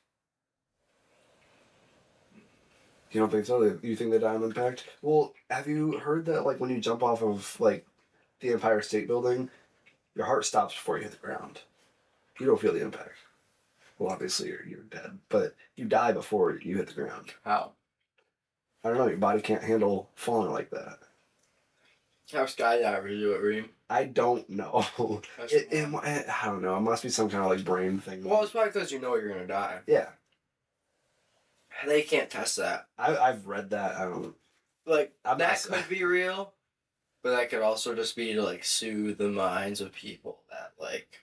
[3.10, 3.78] You don't think so?
[3.82, 4.86] You think they die on impact?
[5.02, 7.86] Well, have you heard that like when you jump off of like
[8.40, 9.50] the Empire State Building,
[10.14, 11.60] your heart stops before you hit the ground.
[12.40, 13.16] You don't feel the impact.
[13.98, 17.34] Well, obviously you're you're dead, but you die before you hit the ground.
[17.44, 17.72] How?
[18.84, 19.06] I don't know.
[19.06, 20.98] Your body can't handle falling like that.
[22.32, 23.68] How skydivers do it, Reem?
[23.90, 24.84] I don't know.
[25.38, 26.76] That's- It, it, I don't know.
[26.76, 28.24] It must be some kind of like brain thing.
[28.24, 29.80] Well, it's probably because you know you're gonna die.
[29.86, 30.08] yeah,
[31.86, 32.86] They can't test that.
[32.98, 33.96] I, I've read that.
[33.96, 34.34] I don't.
[34.86, 36.52] Like I'm that not- could be real,
[37.22, 41.20] but that could also just be to like soothe the minds of people that like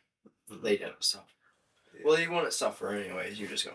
[0.51, 0.63] mm-hmm.
[0.63, 1.25] they didn't suffer.
[2.05, 3.39] Well, you wouldn't suffer anyways.
[3.39, 3.73] You just go.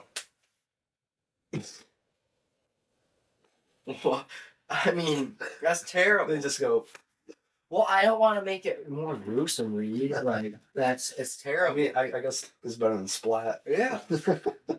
[4.02, 4.26] Well,
[4.70, 6.34] I mean, that's terrible.
[6.34, 6.86] They just go.
[7.70, 10.12] Well, I don't want to make it more gruesome, Reed.
[10.22, 11.76] Like that's it's I terrible.
[11.76, 13.62] mean, I, I guess it's better than splat.
[13.66, 14.00] Yeah.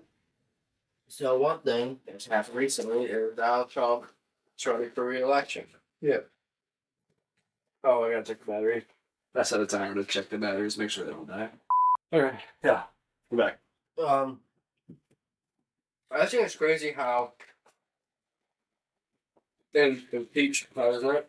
[1.07, 4.05] So one thing that's happened recently is Donald Trump
[4.57, 5.65] is running for re-election.
[6.01, 6.17] Yeah.
[7.83, 8.85] Oh, I gotta check the battery.
[9.35, 11.49] I set a timer to check the batteries, make sure they don't die.
[12.11, 12.37] Okay.
[12.63, 12.83] Yeah.
[13.29, 13.59] We're back.
[14.03, 14.39] Um,
[16.11, 17.33] I think it's crazy how
[19.73, 21.25] in impeach president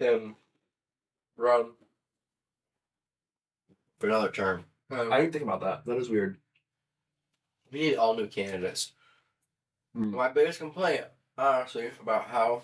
[0.00, 0.34] can
[1.36, 1.72] run
[3.98, 4.64] for another term.
[4.90, 5.84] Um, I didn't think about that.
[5.84, 6.38] That is weird.
[7.70, 8.92] we need all new candidates.
[9.94, 10.14] Hmm.
[10.14, 11.04] My biggest complaint,
[11.36, 12.62] honestly, about how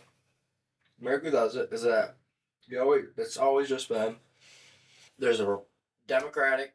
[1.00, 2.16] America does it is that
[2.68, 4.16] you know, it's always just been
[5.18, 5.58] there's a
[6.08, 6.74] Democratic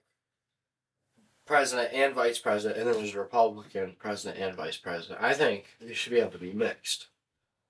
[1.46, 5.22] president and vice president, and then there's a Republican president and vice president.
[5.22, 7.08] I think they should be able to be mixed.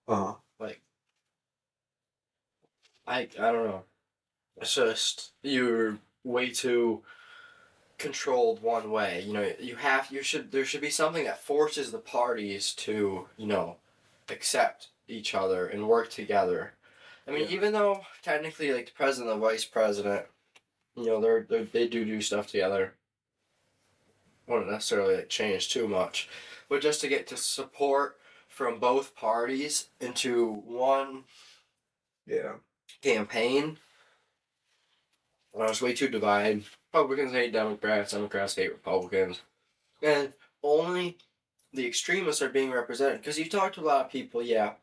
[0.07, 0.33] Uh huh.
[3.11, 3.83] I I don't know.
[4.57, 7.03] It's just you're way too
[7.97, 9.21] controlled one way.
[9.25, 13.27] You know, you have you should there should be something that forces the parties to,
[13.37, 13.77] you know,
[14.29, 16.73] accept each other and work together.
[17.27, 17.51] I mean, Yeah.
[17.55, 20.25] even though technically like the president and the vice president,
[20.95, 22.95] you know, they're, they're they do do stuff together.
[24.47, 26.29] Wouldn't necessarily like change too much,
[26.69, 31.23] but just to get to support from both parties into one
[32.27, 32.55] Yeah.
[33.01, 33.77] Campaign.
[35.53, 36.63] It's way too divided.
[36.93, 39.41] Republicans hate Democrats, Democrats hate Republicans.
[40.01, 40.33] And
[40.63, 41.17] only
[41.73, 43.21] the extremists are being represented.
[43.21, 44.73] Because you talk to a lot of people, yeah.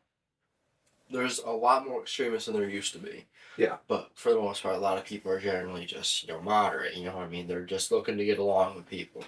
[1.09, 3.25] there's a lot more extremists than there used to be.
[3.57, 3.77] Yeah.
[3.87, 6.95] But for the most part, a lot of people are generally just you know moderate.
[6.95, 7.47] You know what I mean?
[7.47, 9.23] They're just looking to get along with people.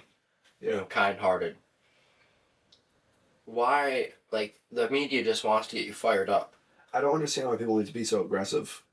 [0.62, 1.56] You know, kind-hearted.
[3.45, 6.54] Why, like the media just wants to get you fired up.
[6.93, 8.84] I don't understand why people need to be so aggressive.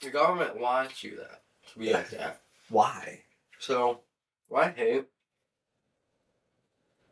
[0.00, 1.42] The government wants you that
[1.72, 2.40] to be like that.
[2.68, 3.20] Why?
[3.58, 4.00] So,
[4.48, 5.04] what I hate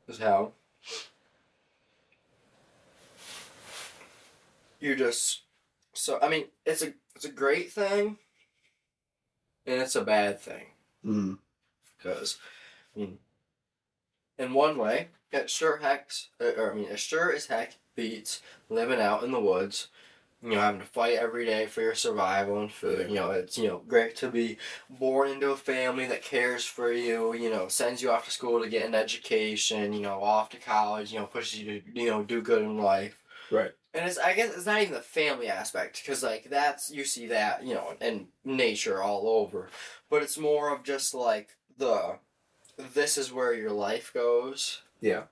[0.09, 0.52] is how
[4.80, 5.42] you're just
[5.92, 6.18] so.
[6.20, 8.18] I mean, it's a it's a great thing,
[9.66, 10.66] and it's a bad thing
[11.04, 11.38] Mm.
[11.96, 12.38] because,
[12.96, 13.18] I mean,
[14.38, 19.00] in one way, it sure heck, or I mean, it sure as heck beats living
[19.00, 19.88] out in the woods.
[20.42, 23.09] You know, having to fight every day for your survival and food.
[23.09, 24.59] You know, it's you know great to be
[24.90, 27.35] born into a family that cares for you.
[27.35, 29.94] You know, sends you off to school to get an education.
[29.94, 31.12] You know, off to college.
[31.12, 33.22] You know, pushes you to you know do good in life.
[33.50, 33.72] Right.
[33.94, 37.28] And it's I guess it's not even the family aspect because like that's you see
[37.28, 39.68] that you know in nature all over,
[40.11, 42.18] but it's more of just like the
[42.92, 45.24] this is where your life goes Yeah.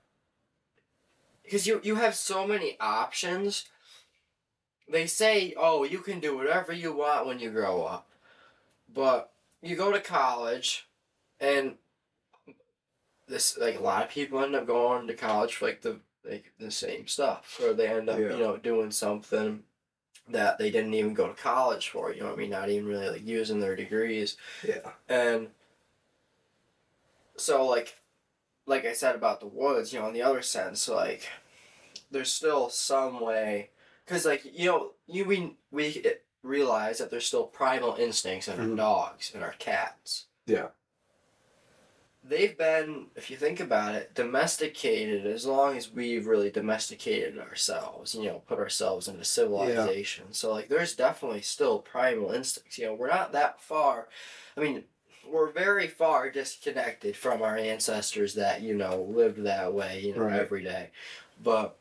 [1.43, 3.65] Because you you have so many options.
[4.89, 8.09] They say, "Oh, you can do whatever you want when you grow up,"
[8.93, 10.87] but you go to college,
[11.39, 11.75] and
[13.27, 16.51] this like a lot of people end up going to college for like the like
[16.59, 18.31] the same stuff, or they end up Yeah.
[18.31, 19.63] you know doing something
[20.29, 22.13] that they didn't even go to college for.
[22.13, 22.49] You know what I mean?
[22.49, 24.37] Not even really like using their degrees.
[24.65, 24.91] Yeah.
[25.09, 25.49] And
[27.35, 27.95] so like
[28.65, 31.27] like I said about the woods, you know, in the other sense, like
[32.11, 33.69] there's still some way
[34.05, 36.03] cuz like you know, you we we
[36.43, 38.71] realize that there's still primal instincts in Mhm.
[38.71, 40.25] our dogs and our cats.
[40.45, 40.69] Yeah.
[42.25, 48.15] They've been, if you think about it, domesticated as long as we've really domesticated ourselves,
[48.15, 50.31] you know, put ourselves into civilization.
[50.31, 52.77] So, like, there's definitely still primal instincts.
[52.77, 54.07] You know, we're not that far.
[54.55, 54.85] I mean,
[55.27, 60.23] we're very far disconnected from our ancestors that, you know, lived that way, you know,
[60.23, 60.39] Right.
[60.39, 60.89] every day.
[61.41, 61.77] But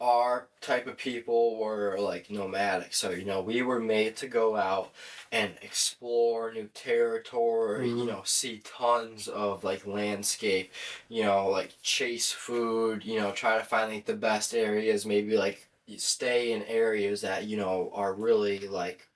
[0.00, 2.94] our type of people were like nomadic.
[2.94, 4.92] So, you know, we were made to go out
[5.32, 8.06] and explore new territory, you Mhm.
[8.06, 10.72] know, see tons of like landscape,
[11.08, 15.36] you know, like chase food, you know, try to find like the best areas, maybe
[15.36, 19.07] like stay in areas that, you know, are really like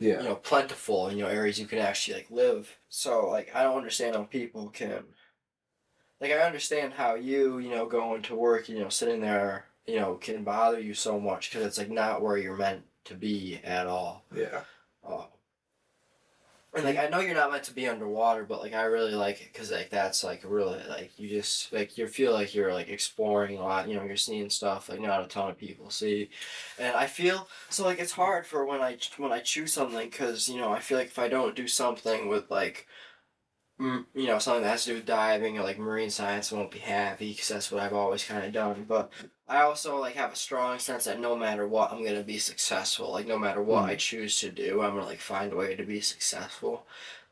[0.00, 0.18] Yeah.
[0.22, 3.76] you know plentiful you know areas you can actually like live so like i don't
[3.76, 5.04] understand how people can
[6.20, 9.96] like i understand how you you know going to work you know sitting there you
[9.96, 13.60] know can bother you so much because it's like not where you're meant to be
[13.64, 14.62] at all Yeah.
[15.06, 15.24] uh,
[16.74, 19.40] and like i know you're not meant to be underwater but like i really like
[19.40, 22.88] it because like that's like really like you just like you feel like you're like
[22.88, 26.28] exploring a lot you know you're seeing stuff like not a ton of people see.
[26.78, 30.48] And i feel so like it's hard for when i when i choose something because
[30.48, 32.86] you know i feel like if i don't do something with like
[33.80, 36.78] you know something that has to do with diving or like marine science won't be
[36.80, 39.10] happy because that's what i've always kind of done but
[39.48, 43.12] i also like have a strong sense that no matter what i'm gonna be successful
[43.12, 43.88] like no matter what Mm.
[43.90, 46.86] i choose to do i'm gonna like find a way to be successful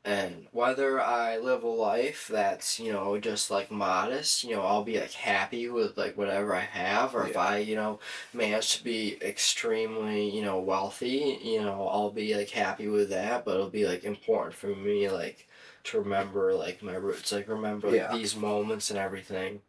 [0.05, 4.85] and whether I live a life that's, you know, just like modest, you know, I'll
[4.85, 7.99] be like happy with like whatever I have, or if I, you know,
[8.33, 13.45] manage to be extremely, you know, wealthy, you know, I'll be like happy with that,
[13.45, 15.46] but it'll be like important for me, like,
[15.87, 18.13] to remember like my roots, like remember like Yeah.
[18.13, 19.63] these moments and everything.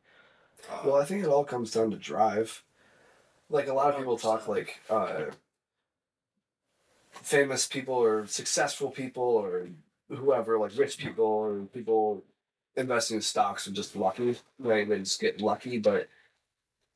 [0.70, 2.64] Uh, Well, I think it all comes down to drive.
[3.50, 5.26] Like a lot of people talk like uh,
[7.12, 9.68] famous people or successful people or
[10.10, 12.24] whoever, like rich people or people
[12.76, 14.38] investing in stocks are just lucky.
[14.60, 14.88] Right?
[14.88, 16.10] They just get lucky, but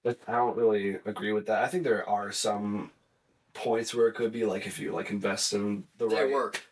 [0.03, 1.63] but I don't really agree with that.
[1.63, 2.91] I think there are some
[3.53, 6.63] points where it could be like if you like invest in the they right work.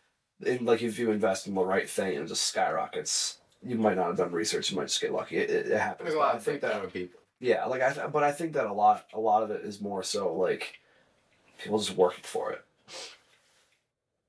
[0.44, 3.38] In like if you invest in the right thing and just skyrockets.
[3.62, 4.70] You might not have done research.
[4.70, 5.36] You might just get lucky.
[5.36, 6.06] It, it, it happens.
[6.06, 7.20] There's a But lot I think that of people.
[7.40, 9.82] yeah, like I, th- but I think that a lot, a lot of it is
[9.82, 10.78] more so like
[11.58, 12.64] people just working for it.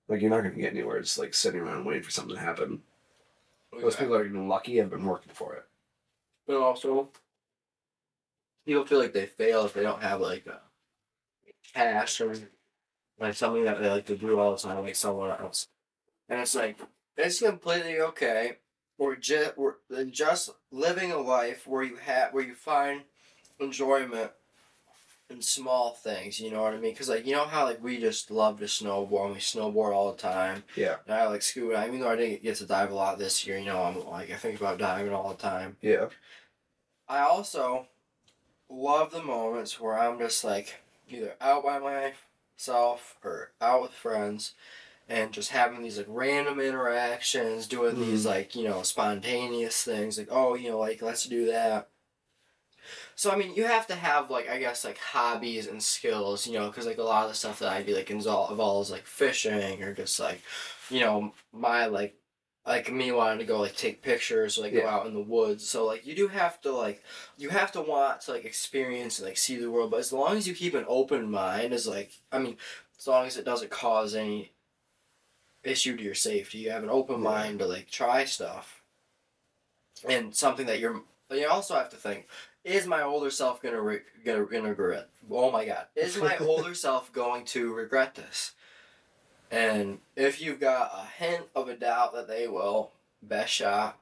[0.09, 2.81] Like you're not gonna get anywhere just like sitting around waiting for something to happen.
[3.79, 5.63] Those people are even lucky have been working for it.
[6.45, 7.07] But also,
[8.65, 10.59] people feel like they fail if they don't have like a
[11.73, 12.33] cash or
[13.17, 15.67] like something that they like to do all the time, like someone else.
[16.31, 16.79] And it's like
[17.17, 18.53] it's completely okay.
[18.97, 23.01] Or just or just living a life where you have where you find
[23.59, 24.31] enjoyment
[25.29, 26.39] in small things.
[26.39, 26.93] You know what I mean?
[26.93, 30.13] Because like you know how like we just love to snowboard and we snowboard all
[30.13, 30.63] the time.
[30.77, 30.95] Yeah.
[31.05, 31.85] And I like scuba.
[31.85, 34.31] Even though I didn't get to dive a lot this year, you know, I'm like
[34.31, 35.75] I think about diving all the time.
[35.81, 36.07] Yeah.
[37.09, 37.87] I also
[38.69, 44.53] love the moments where I'm just like either out by myself or out with friends
[45.11, 48.29] and just having these like random interactions, doing these Mhm.
[48.29, 51.89] like, you know, spontaneous things like, oh, you know, like let's do that.
[53.15, 56.53] So I mean, you have to have like I guess like hobbies and skills, you
[56.53, 59.83] know, because like a lot of the stuff that I do like involves like fishing
[59.83, 60.41] or just like,
[60.89, 62.15] you know, my like
[62.65, 65.67] like me wanting to go like take pictures, or, like go out in the woods.
[65.67, 67.03] So like you do have to like
[67.37, 69.91] you have to want to like experience and like see the world.
[69.91, 72.55] But as long as you keep an open mind, is like I mean,
[72.97, 74.53] as long as it doesn't cause any
[75.63, 78.83] issue to your safety, you have an open mind to like try stuff.
[80.07, 82.27] And something that you're you also have to think
[82.63, 85.09] is my older self gonna re- gonna, gonna regret?
[85.29, 88.53] Oh my god, is my older self going to regret this?
[89.49, 93.99] And if you've got a hint of a doubt that they will, best shot,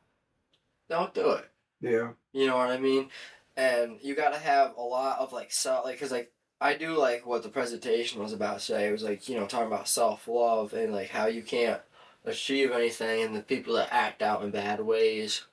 [0.89, 1.49] don't do it.
[1.81, 2.09] Yeah.
[2.33, 3.09] You know what I mean?
[3.57, 6.95] And you got to have a lot of like self, like, cause like I do
[6.97, 8.87] like what the presentation was about today.
[8.87, 11.81] It was like you know talking about self love and like how you can't
[12.25, 15.43] achieve anything, and the people that act out in bad ways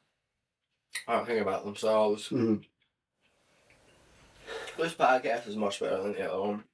[1.06, 2.28] aren't thinking about themselves.
[2.28, 2.64] Mhm.
[4.76, 6.64] This podcast is much better than the other one.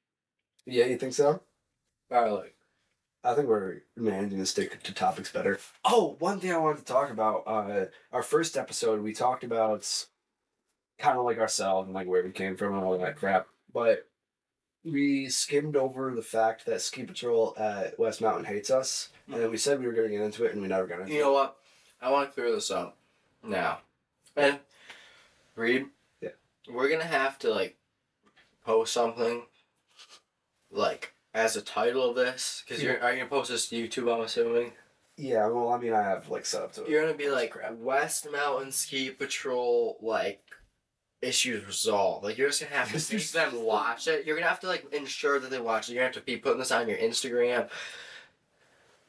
[0.64, 1.42] Yeah, you think so?
[2.10, 2.54] I like.
[3.24, 5.58] I think we're managing to stick to topics better.
[5.84, 7.44] Oh, one thing I wanted to talk about.
[7.46, 10.06] Uh, our first episode, we talked about
[10.98, 13.46] kind of like ourselves and like where we came from and all that crap.
[13.72, 14.08] But
[14.84, 19.50] we skimmed over the fact that Ski Patrol at West Mountain hates us, and then
[19.50, 21.16] we said we were going to get into it, and we never got into it.
[21.16, 21.56] You know what?
[22.00, 22.96] I want to clear this up
[23.44, 23.78] now.
[24.36, 24.58] And
[25.54, 25.86] Reed,
[26.20, 26.30] Yeah.
[26.68, 27.76] we're gonna have to like
[28.64, 29.42] post something
[30.70, 34.12] like as a title of this because you're are you gonna post this to YouTube?
[34.12, 34.72] I'm assuming.
[35.16, 36.88] Yeah, well, I mean, I have like set up to it.
[36.88, 37.54] you're gonna be like.
[37.78, 40.40] West Mountain Ski Patrol like
[41.22, 42.24] issues resolved.
[42.24, 44.26] Like you're just gonna have to make them watch it.
[44.26, 45.92] You're gonna have to like ensure that they watch it.
[45.94, 47.68] You're gonna have to be putting this on your Instagram.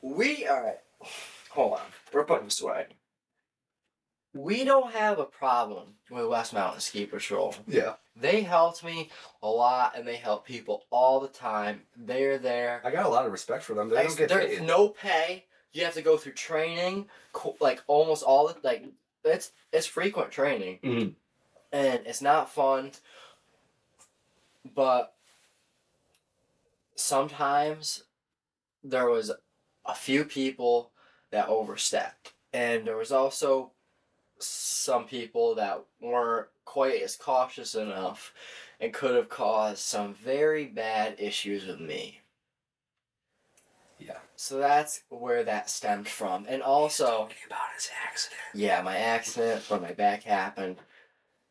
[0.01, 0.77] We all right.
[1.51, 1.85] Hold on.
[2.13, 2.87] We're putting this away.
[4.35, 7.53] We don't have a problem with West Mountain Ski Patrol.
[7.67, 9.11] Yeah, They helped me
[9.43, 11.83] a lot, and they help people all the time.
[11.95, 12.81] They're there.
[12.83, 13.89] I got a lot of respect for them.
[13.89, 14.65] They don't get there's paid.
[14.67, 15.45] no pay.
[15.71, 17.09] You have to go through training,
[17.59, 18.85] like almost all the like
[19.23, 21.13] it's it's frequent training, Mhm.
[21.73, 22.91] And it's not fun.
[24.73, 25.13] But
[26.95, 28.03] sometimes
[28.83, 29.31] there was
[29.85, 30.91] a few people
[31.31, 33.71] that overstepped, and there was also
[34.39, 38.33] some people that weren't quite as cautious enough
[38.79, 42.19] and could have caused some very bad issues with me.
[43.99, 44.17] Yeah.
[44.35, 46.45] So that's where that stemmed from.
[46.49, 48.41] And also, Talking about his accident.
[48.53, 50.75] yeah, my accident when my back happened,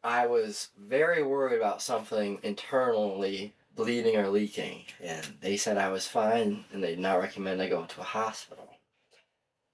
[0.05, 4.85] I was very worried about something internally bleeding or leaking.
[5.03, 8.05] And they said I was fine and they did not recommend I go to a
[8.05, 8.69] hospital.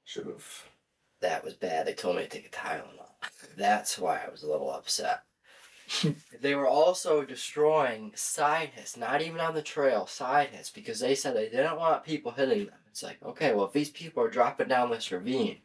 [0.04, 0.64] Should have.
[1.20, 1.86] That was bad.
[1.86, 3.08] They told me to take a Tylenol.
[3.56, 5.24] That's why I was a little upset.
[6.40, 11.14] they were also destroying side hits, not even on the trail, side hits, because they
[11.14, 12.77] said they didn't want people hitting them.
[12.90, 15.59] It's like, okay, well, if these people are dropping down this ravine,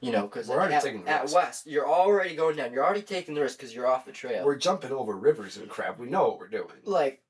[0.00, 1.30] you know, because We're already at, taking at.
[1.30, 2.72] West, you're already going down.
[2.72, 4.44] You're already taking the risk because you're off the trail.
[4.44, 5.98] We're jumping over rivers and crap.
[5.98, 6.68] We know what we're doing.
[6.84, 7.22] like,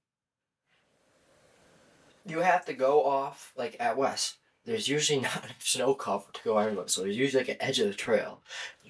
[2.27, 4.37] you have to go off, like, at West.
[4.65, 7.79] There's usually not enough snow cover to go everywhere, so there's usually like an edge
[7.79, 8.43] of the trail.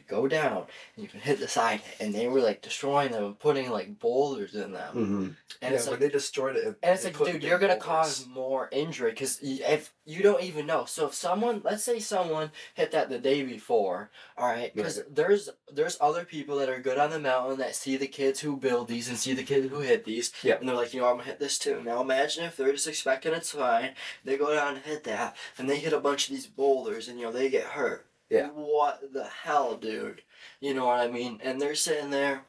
[0.08, 0.66] You go down
[0.96, 3.98] and you can hit the side, and they were like destroying them and putting like
[3.98, 4.94] boulders in them.
[4.94, 5.22] Mm-hmm.
[5.22, 8.26] And yeah, it's like, they destroyed it, and it's they like, dude, you're gonna cause
[8.28, 10.84] more injury because if you don't even know.
[10.86, 15.50] So if someone, let's say someone hit that the day before, all right, because there's
[15.72, 18.88] there's other people that are good on the mountain that see the kids who build
[18.88, 20.56] these and see the kids who hit these, Yeah.
[20.58, 21.82] and they're like, you know, I'm gonna hit this too.
[21.84, 23.90] Now imagine if they're just expecting it's fine,
[24.24, 27.18] they go down and hit that, and they hit a bunch of these boulders, and
[27.18, 28.06] you know they get hurt.
[28.30, 28.48] Yeah.
[28.48, 30.22] What the hell, dude?
[30.60, 31.40] You know what I mean?
[31.42, 32.42] And they're sitting there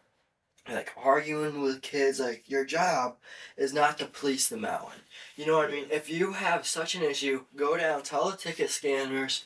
[0.68, 3.16] like arguing with kids like your job
[3.58, 5.02] is not to police the mountain.
[5.36, 5.88] You know what I mean?
[5.92, 9.46] If you have such an issue, go down, tell the ticket scanners,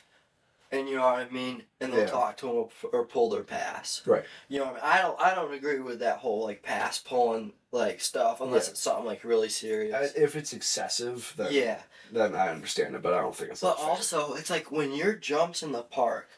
[0.74, 2.06] and you know what I mean, and they'll Yeah.
[2.08, 4.02] talk to them or pull their pass.
[4.06, 4.26] Right.
[4.50, 4.84] You know what I mean?
[4.84, 5.22] I don't.
[5.22, 8.72] I don't agree with that whole like pass pulling like stuff unless Yeah.
[8.72, 10.14] it's something like really serious.
[10.16, 13.78] If it's excessive, then, yeah, then I understand it, but I don't think it's but
[13.80, 16.30] also it's like when your jumps in the park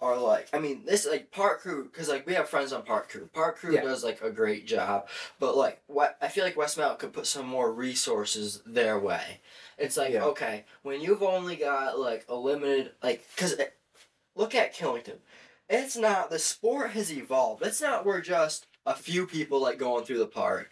[0.00, 3.08] are like I mean this like park crew because like we have friends on park
[3.08, 3.28] crew.
[3.32, 3.82] Park crew Yeah.
[3.82, 7.26] does like a great job, but like what I feel like West Mountain could put
[7.26, 9.40] some more resources their way.
[9.78, 10.24] It's like Yeah.
[10.24, 13.54] okay when you've only got like a limited like because
[14.34, 15.18] look at Killington.
[15.68, 17.64] It's not the sport has evolved.
[17.64, 20.70] It's not we're just a few people like going through the park.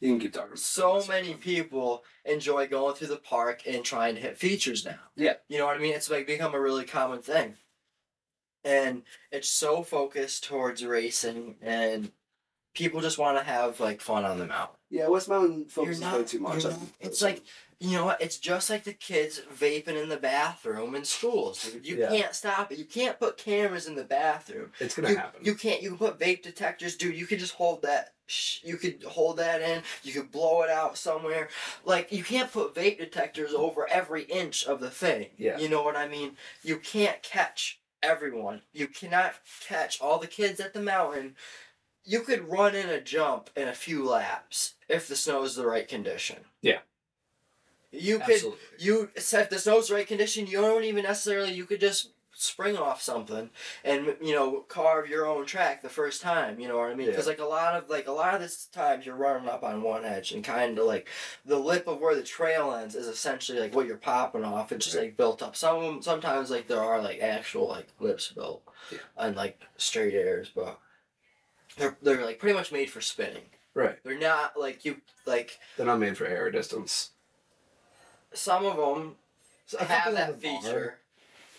[0.00, 0.56] You can keep talking.
[0.56, 4.98] so many people enjoy going through the park and trying to hit features now.
[5.14, 5.34] Yeah.
[5.48, 5.94] You know what I mean?
[5.94, 7.54] It's like become a really common thing.
[8.64, 12.12] And it's so focused towards racing and
[12.74, 14.76] people just want to have like fun on the mountain.
[14.90, 16.64] Yeah, West Mountain focuses not- way too much.
[16.64, 17.42] not- it's like
[17.80, 18.20] you know what?
[18.20, 21.64] It's just like the kids vaping in the bathroom in schools.
[21.64, 21.84] Dude.
[21.84, 22.10] You Yeah.
[22.10, 22.78] can't stop it.
[22.78, 24.72] You can't put cameras in the bathroom.
[24.78, 25.44] it's gonna You, happen.
[25.44, 25.82] you can't.
[25.82, 27.16] You can put vape detectors, dude.
[27.16, 28.14] You could just hold that.
[28.62, 29.82] You could hold that in.
[30.04, 31.48] You could blow it out somewhere.
[31.84, 35.30] Like you can't put vape detectors over every inch of the thing.
[35.36, 35.58] Yeah.
[35.58, 36.36] You know what I mean?
[36.62, 38.62] You can't catch everyone.
[38.72, 39.34] You cannot
[39.66, 41.36] catch all the kids at the mountain.
[42.04, 45.66] You could run in a jump in a few laps if the snow is the
[45.66, 46.38] right condition.
[46.60, 46.78] Yeah.
[47.92, 48.60] You could Absolutely.
[48.78, 52.10] you if the snow's the right condition, you don't even necessarily you could just
[52.42, 53.48] spring off something
[53.84, 56.58] and you know carve your own track the first time.
[56.60, 57.06] You know what I mean?
[57.06, 59.82] Because like a lot of like a lot of this times you're running up on
[59.82, 61.08] one edge and kind of like
[61.46, 64.72] the lip of where the trail ends is essentially like what you're popping off.
[64.72, 65.54] It's just like built up.
[65.56, 68.98] Some sometimes like there are like actual like lips built Yeah.
[69.16, 70.78] and like straight airs, but
[71.76, 73.44] they're they're like pretty much made for spinning.
[73.74, 73.96] Right.
[74.04, 77.10] They're not like you like They're not made for air distance.
[78.34, 79.14] some of them
[79.66, 80.98] So have that of them are, feature.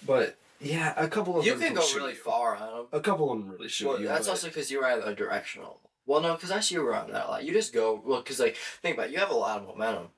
[0.06, 2.18] but yeah, a couple of You them can go shoot really you.
[2.18, 2.86] far on them.
[2.92, 4.08] A couple of them really shoot Well, you.
[4.08, 5.80] that's but- also because you at a directional.
[6.06, 7.44] Well, no, because I see you on that a lot.
[7.46, 10.10] You just go well, because like think about it, you have a lot of momentum.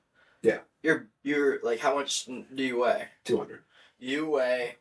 [0.42, 0.58] Yeah.
[0.82, 3.08] You're you're like how much do you weigh?
[3.24, 3.60] two hundred.
[3.98, 4.76] You weigh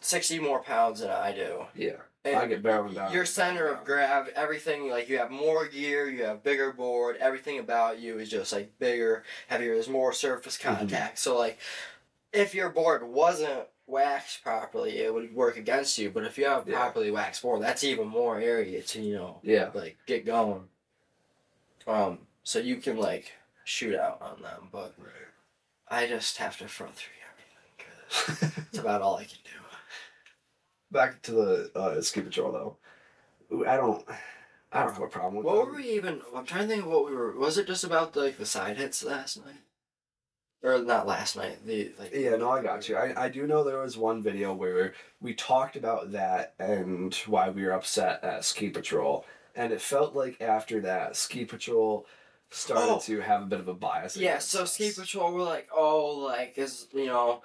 [0.00, 1.64] sixty more pounds than I do.
[1.74, 3.12] Yeah, And I get barreling down.
[3.12, 7.58] your center of grav, everything like you have more gear, you have bigger board, everything
[7.58, 9.74] about you is just like bigger, heavier.
[9.74, 10.62] There's more surface Mhm.
[10.76, 11.18] contact.
[11.18, 11.58] So like,
[12.34, 16.10] if your board wasn't waxed properly, it would work against you.
[16.10, 16.76] But if you have Yeah.
[16.76, 19.70] properly waxed board, that's even more area to you know Yeah.
[19.74, 20.68] like get going.
[21.86, 23.32] Um, so you can like
[23.64, 25.10] shoot out on them, but Right.
[25.88, 28.50] I just have to front through everything.
[28.50, 29.50] 'cause It's about all I can do.
[30.90, 33.64] Back to the uh, ski patrol though.
[33.68, 34.06] I don't.
[34.72, 35.66] I don't have a problem with What them.
[35.68, 36.20] were we even?
[36.34, 37.32] I'm trying to think of what we were.
[37.36, 39.60] Was it just about the, like the side hits last night,
[40.64, 41.58] or not last night?
[41.66, 42.12] The like.
[42.12, 42.96] Yeah, no, I got you.
[42.96, 47.50] I, I do know there was one video where we talked about that and why
[47.50, 49.24] we were upset at Ski Patrol.
[49.54, 52.06] And it felt like after that, Ski Patrol
[52.50, 53.00] started Oh.
[53.00, 54.16] to have a bit of a bias.
[54.16, 54.72] Yeah, so us.
[54.72, 57.42] ski patrol were like, oh, like is you know,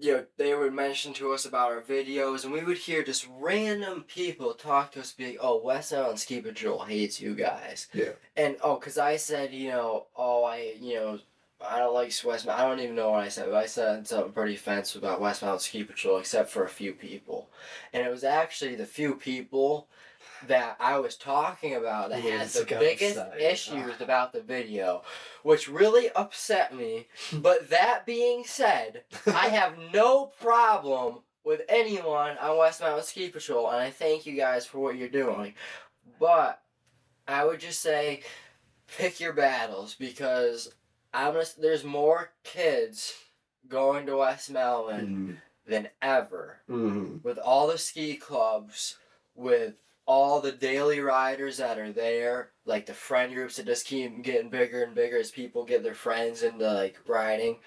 [0.00, 3.28] you know, they would mention to us about our videos, and we would hear just
[3.38, 7.86] random people talk to us, be like, oh, West Island Ski Patrol hates you guys.
[7.92, 8.10] Yeah.
[8.36, 11.18] And oh, cause I said, you know, oh, I, you know,
[11.60, 12.48] I don't like West.
[12.48, 15.42] I don't even know what I said, but I said something pretty offensive about West
[15.42, 17.48] Mountain Ski Patrol, except for a few people,
[17.92, 19.88] and it was actually the few people
[20.46, 23.40] that I was talking about that had the biggest upset.
[23.40, 25.02] issues about the video,
[25.42, 27.06] which really upset me.
[27.32, 33.70] But that being said, I have no problem with anyone on West Mountain Ski Patrol,
[33.70, 35.54] and I thank you guys for what you're doing.
[36.18, 36.60] But
[37.26, 38.22] I would just say,
[38.96, 40.72] pick your battles because
[41.14, 43.14] I'm gonna, there's more kids
[43.68, 45.36] going to West Mhm.
[45.66, 47.22] than ever Mhm.
[47.22, 48.98] with all the ski clubs,
[49.34, 49.74] with
[50.06, 54.50] all the daily riders that are there, like the friend groups that just keep getting
[54.50, 57.58] bigger and bigger as people get their friends into like riding.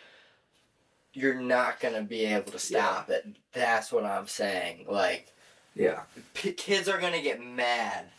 [1.14, 3.26] You're not gonna be able to stop it.
[3.54, 4.86] That's what I'm saying.
[4.88, 5.34] Like,
[5.74, 6.04] Yeah.
[6.36, 8.12] p- kids are gonna get mad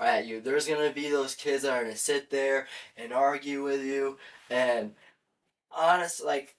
[0.00, 0.40] at you.
[0.40, 4.18] There's gonna be those kids that are gonna sit there and argue with you,
[4.50, 4.92] and
[5.70, 6.56] honest, like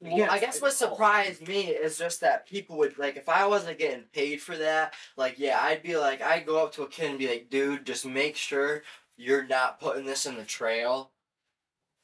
[0.00, 3.78] well, I guess what surprised me is just that people would like if I wasn't
[3.78, 7.10] getting paid for that, like yeah, I'd be like I'd go up to a kid
[7.10, 8.82] and be like, dude, just make sure
[9.16, 11.11] you're not putting this in the trail.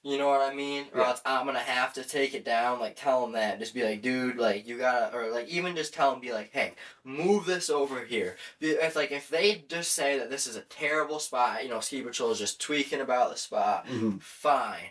[0.05, 0.87] You know what I mean?
[0.95, 1.09] Or Yeah.
[1.09, 2.79] else I'm gonna have to take it down.
[2.81, 3.59] Like tell them that.
[3.59, 6.51] Just be like, dude, like you gotta, or like even just tell them, be like,
[6.53, 6.75] hey,
[7.05, 8.37] move this over here.
[8.61, 12.03] If like if they just say that this is a terrible spot, you know, ski
[12.03, 14.23] patrol is just tweaking about the spot Mhm.
[14.23, 14.91] fine.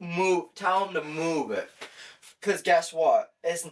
[0.00, 0.54] Move.
[0.54, 1.70] Tell them to move it,
[2.40, 3.34] because guess what?
[3.44, 3.68] It's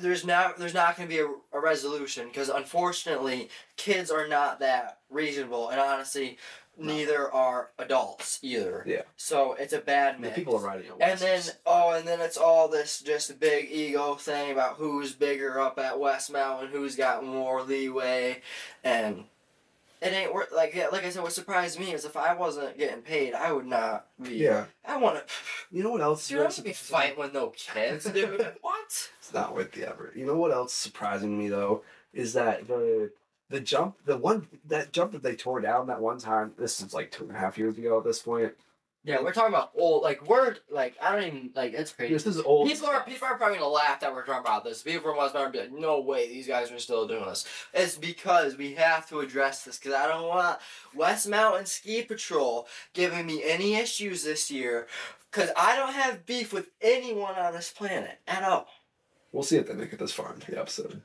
[0.00, 4.60] there's not there's not going to be a, a resolution because unfortunately kids are not
[4.60, 6.38] that reasonable and honestly
[6.76, 6.92] No.
[6.94, 8.84] neither are adults either.
[8.86, 9.02] Yeah.
[9.16, 10.34] So it's a bad The mix.
[10.36, 13.70] people are riding at And then oh, and then it's all this just a big
[13.70, 18.42] ego thing about who's bigger up at West Mountain, who's got more leeway,
[18.84, 19.24] and
[20.00, 21.22] it ain't worth like yeah, like I said.
[21.22, 24.36] What surprised me is if I wasn't getting paid, I would not be.
[24.36, 24.66] Yeah.
[24.84, 25.24] I want to.
[25.70, 26.22] You know what else?
[26.22, 28.40] is Dude, I really would be fighting with no kids, dude.
[28.60, 29.10] what?
[29.18, 30.14] It's not worth the effort.
[30.16, 31.82] You know what else surprising me though
[32.12, 33.10] is that the
[33.50, 36.52] the jump, the one that jump that they tore down that one time.
[36.58, 38.52] This is like two and a half years ago at this point.
[39.04, 40.02] Yeah, we're talking about old.
[40.02, 42.12] Like we're like I don't even like it's crazy.
[42.12, 42.68] This is old.
[42.68, 44.82] People are people are probably gonna laugh that we're talking about this.
[44.82, 47.96] People from West Mountain be like, "No way, these guys are still doing this." It's
[47.96, 50.58] because we have to address this because I don't want
[50.94, 54.88] West Mountain Ski Patrol giving me any issues this year
[55.30, 58.66] because I don't have beef with anyone on this planet at all.
[59.32, 61.02] We'll see if they make it this far into the episode.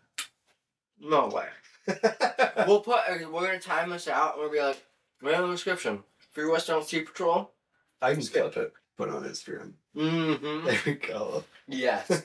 [0.99, 1.47] No way.
[2.67, 4.83] we'll put uh, we're gonna time this out and we'll be like,
[5.21, 6.03] right in the description.
[6.31, 7.52] Free West Mountain Ski Patrol.
[8.03, 9.73] I can clip it, put it on Instagram.
[9.95, 10.65] Mm-hmm.
[10.65, 11.43] There we go.
[11.67, 12.21] Yes,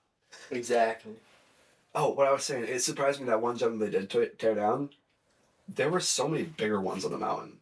[0.50, 1.12] exactly.
[1.94, 4.54] oh, what I was saying, it surprised me that one jump they did t- tear
[4.54, 4.90] down.
[5.68, 7.58] There were so many bigger ones on the mountain.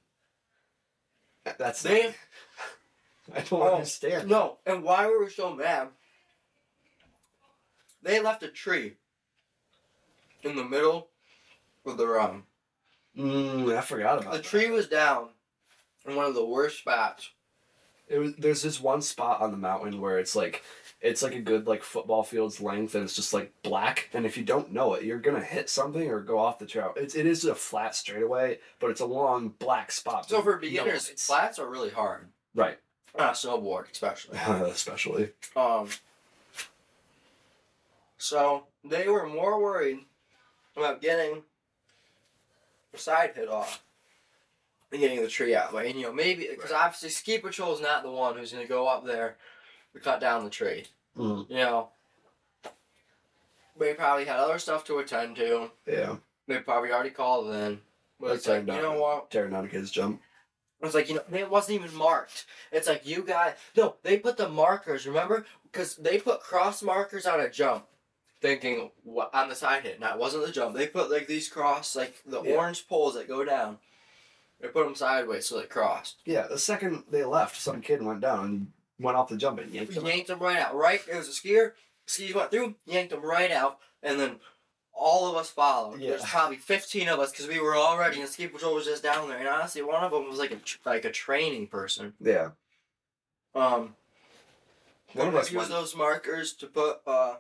[1.59, 2.14] That's They
[3.34, 4.28] I don't Oh, understand.
[4.28, 5.88] No, and why were we so mad,
[8.02, 8.94] they left a tree
[10.42, 11.09] in the middle
[11.84, 12.44] of the run.
[13.16, 14.46] Mm, I forgot about The that.
[14.46, 15.28] tree was down
[16.06, 17.30] in one of the worst spots.
[18.09, 20.62] It was there's this one spot on the mountain where it's like
[21.00, 24.36] it's like a good like football field's length and it's just like black and if
[24.36, 26.92] you don't know it you're gonna hit something or go off the trail.
[26.96, 30.28] It's it is a flat straightaway but it's a long black spot.
[30.28, 31.26] So for beginners, lights.
[31.26, 32.28] flats are really hard.
[32.54, 32.78] right?
[33.14, 34.38] A snowboard, especially.
[34.70, 35.30] Especially.
[35.56, 35.88] Um.
[38.16, 40.00] So they were more worried
[40.76, 41.42] about getting
[42.92, 43.82] the side hit off
[44.91, 45.91] than getting the tree out of the way.
[45.91, 48.68] And you know maybe because obviously ski patrol is not the one who's going to
[48.68, 49.36] go up there
[49.95, 50.84] to cut down the tree.
[51.16, 51.89] Mm, You know.
[53.78, 55.70] They probably had other stuff to attend to.
[55.86, 56.16] yeah.
[56.49, 57.80] They probably already called in.
[58.20, 59.30] But it's like, Tearing you know what?
[59.30, 60.20] Tearing down a kid's jump.
[60.80, 62.47] It's like, you know, it wasn't even marked.
[62.72, 63.57] It's like, you got.
[63.76, 65.45] No, they put the markers, remember?
[65.70, 67.84] Because they put cross markers on a jump.
[68.41, 70.01] Thinking what on the side hit.
[70.01, 70.74] Now, it wasn't the jump.
[70.76, 72.55] They put like these cross, like the Yeah.
[72.55, 73.78] orange poles that go down.
[74.61, 76.16] They put them sideways so they crossed.
[76.24, 79.70] Yeah, the second they left, some kid went down and went off the jump and
[79.72, 80.04] yanked out.
[80.04, 80.74] Yanked them right out.
[80.74, 81.00] Right?
[81.11, 81.72] It was a skier.
[82.06, 84.36] Skis went through, yanked them right out, and then
[84.92, 86.00] all of us followed.
[86.00, 89.02] There's probably 15 of us because we were all ready, and ski patrol was just
[89.02, 89.38] down there.
[89.38, 92.14] And honestly, one of them was like a like a training person.
[92.20, 92.50] Yeah.
[93.54, 93.94] Um,
[95.14, 97.36] One of us use went, those markers to put uh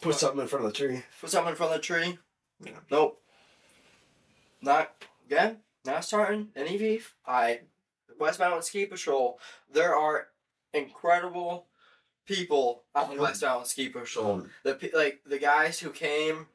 [0.00, 1.02] put something in front of the tree.
[1.20, 2.18] put something in front of the tree.
[2.64, 2.72] Yeah.
[2.90, 3.20] Nope.
[4.62, 4.92] Not
[5.26, 5.58] again.
[5.86, 7.14] Not starting any beef.
[7.26, 7.60] I
[8.18, 9.38] West Mountain Ski Patrol.
[9.72, 10.28] There are
[10.74, 11.66] incredible
[12.26, 14.32] people on West Mountain Ski Patrol.
[14.32, 16.46] Um, The like the guys who came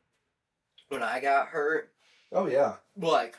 [0.90, 1.92] when I got hurt.
[2.32, 2.76] oh yeah.
[2.98, 3.38] Like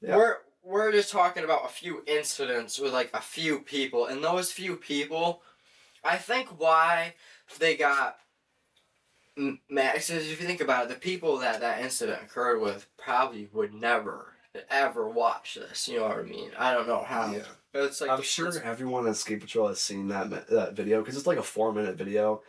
[0.00, 0.16] Yeah.
[0.16, 4.52] we're we're just talking about a few incidents with like a few people, and those
[4.52, 5.42] few people,
[6.04, 7.14] I think why
[7.58, 8.18] they got
[9.36, 9.96] m- mad.
[9.96, 14.31] If you think about it, the people that that incident occurred with probably would never
[14.70, 15.88] ever watch this.
[15.88, 16.50] You know what I mean?
[16.58, 17.32] I don't know how.
[17.32, 17.40] Yeah.
[17.72, 21.00] But it's like I'm sure first- everyone at Skate Patrol has seen that that video
[21.00, 22.42] because it's like a four minute video.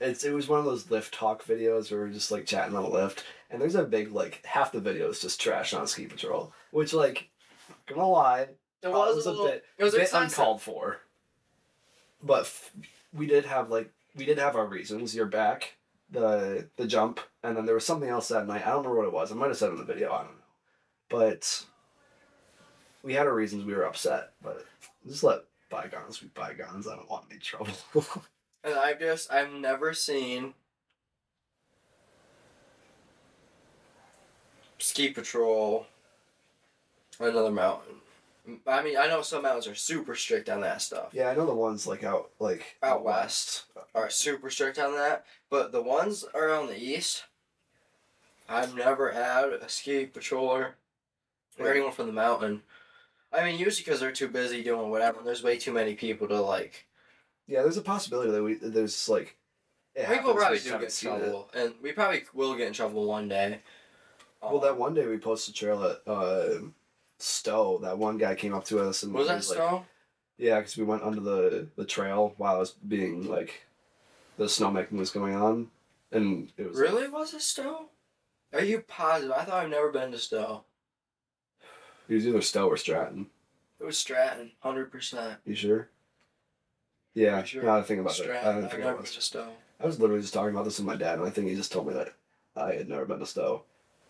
[0.00, 2.84] It's it was one of those lift talk videos where we're just like chatting on
[2.84, 6.06] a lift, and there's a big like half the video is just trash on Ski
[6.06, 7.28] Patrol, which like,
[7.68, 8.40] not gonna lie,
[8.82, 10.38] It was, was a little, bit It was bit excessive.
[10.38, 10.98] uncalled for.
[12.22, 12.70] But f-
[13.12, 15.16] we did have like we did have our reasons.
[15.16, 15.74] You're back,
[16.12, 18.64] the the jump, and then there was something else that night.
[18.64, 19.32] I don't remember what it was.
[19.32, 20.12] I might have said it in the video.
[20.12, 20.37] I don't know,
[21.08, 21.64] but
[23.02, 23.64] we had our reasons.
[23.64, 24.64] We were upset, but
[25.06, 25.40] just let
[25.70, 26.86] bygones be bygones.
[26.86, 27.72] I don't want any trouble.
[28.64, 30.52] And I've just I've never seen
[34.78, 35.86] ski patrol
[37.20, 37.94] another mountain.
[38.66, 41.10] I mean, I know some mountains are super strict on that stuff.
[41.12, 45.24] yeah, I know the ones like out like Out west are super strict on that,
[45.50, 47.24] but the ones around the east,
[48.48, 50.72] I've never had a ski patroller
[51.58, 51.72] or Yeah.
[51.72, 52.62] anyone from the mountain.
[53.32, 55.18] I mean, usually because they're too busy doing whatever.
[55.18, 56.86] and There's way too many people to like.
[57.46, 59.36] Yeah, there's a possibility that we there's like.
[59.96, 63.60] People probably do get trouble, and we probably will get in trouble one day.
[64.40, 66.60] Well, Um, that one day we posted a trail at uh,
[67.18, 67.78] Stowe.
[67.78, 69.84] That one guy came up to us and was that like, so?
[70.36, 73.62] Yeah, because we went under the the trail while it was being like,
[74.36, 75.70] the snowmaking was going on,
[76.12, 77.88] and it was Really, was it Stowe?
[78.52, 79.32] Are you positive?
[79.32, 80.64] I thought I've never been to Stowe.
[82.08, 83.26] It was either Stowe or Stratton.
[83.80, 85.38] It was Stratton, hundred percent.
[85.44, 85.88] You sure?
[87.14, 87.42] Yeah.
[87.44, 87.62] Sure?
[87.62, 88.30] Now I think about it.
[88.30, 89.24] I didn't think never it been to was.
[89.24, 89.48] Stowe.
[89.80, 91.70] I was literally just talking about this with my dad, and I think he just
[91.70, 92.14] told me that
[92.56, 93.62] I had never been to Stowe.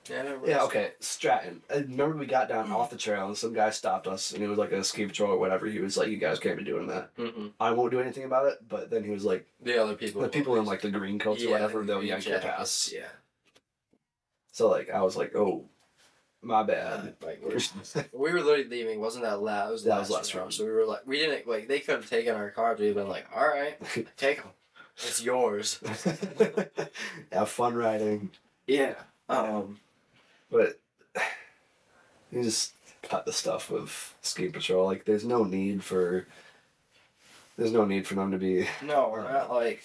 [0.09, 0.63] Yeah, I never Yeah.
[0.63, 0.93] Okay.
[1.01, 1.61] Stratton.
[1.71, 2.77] I remember we got down mm-hmm.
[2.77, 5.33] off the trail, and some guy stopped us, and he was like a ski patrol
[5.33, 5.67] or whatever.
[5.67, 7.53] He was like, "You guys can't be doing that." Mm-mm.
[7.61, 8.67] I won't do anything about it.
[8.67, 10.23] But then he was like, The other people.
[10.23, 13.09] "The people in like the green coats or whatever, they'll yank your pass." Yeah.
[14.53, 15.67] So like I was like, oh,
[16.43, 17.15] My bad.
[17.23, 17.59] Like we're,
[18.13, 19.01] we were literally leaving.
[19.01, 19.69] Wasn't that loud?
[19.69, 20.43] It was the That was last last round.
[20.45, 20.55] round.
[20.55, 21.67] So we were like, we didn't like.
[21.69, 22.79] They could have taken our cars.
[22.79, 23.77] We'd been like, all right,
[24.17, 24.51] take them.
[24.97, 25.79] It's yours.
[27.33, 28.31] Have fun riding.
[28.67, 28.95] Yeah.
[29.29, 29.79] Um.
[30.51, 30.79] But
[32.33, 32.73] you just
[33.03, 34.87] cut the stuff with ski patrol.
[34.87, 36.27] Like there's no need for
[37.57, 39.83] there's no need for them to be No, we're not like.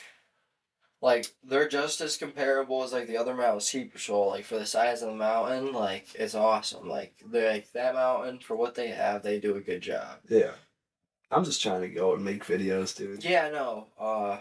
[1.04, 4.30] Like they're just as comparable as like the other mountain ski patrol.
[4.30, 6.88] Like for the size of the mountain, like it's awesome.
[6.88, 10.20] Like they're like that mountain for what they have, they do a good job.
[10.30, 10.52] Yeah.
[11.30, 13.22] I'm just trying to go and make videos, dude.
[13.22, 13.88] Yeah, no.
[14.00, 14.38] Uh,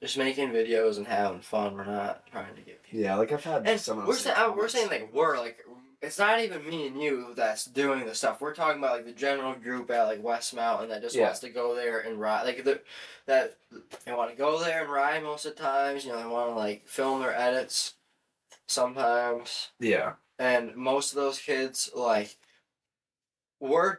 [0.00, 1.74] just making videos and having fun.
[1.74, 3.00] We're not trying to get people.
[3.00, 5.58] Yeah, like I've had And someone we're say saying, we're saying like we're like
[6.02, 8.40] it's not even me and you that's doing the stuff.
[8.40, 11.24] We're talking about like the general group at like West Mountain that just Yeah.
[11.24, 12.44] wants to go there and ride.
[12.44, 12.80] Like the,
[13.26, 13.56] that
[14.04, 16.04] they want to go there and ride most of the times.
[16.04, 17.94] You know, they want to like film their edits
[18.66, 20.14] sometimes, Yeah.
[20.38, 22.36] and most of those kids like
[23.60, 23.98] we're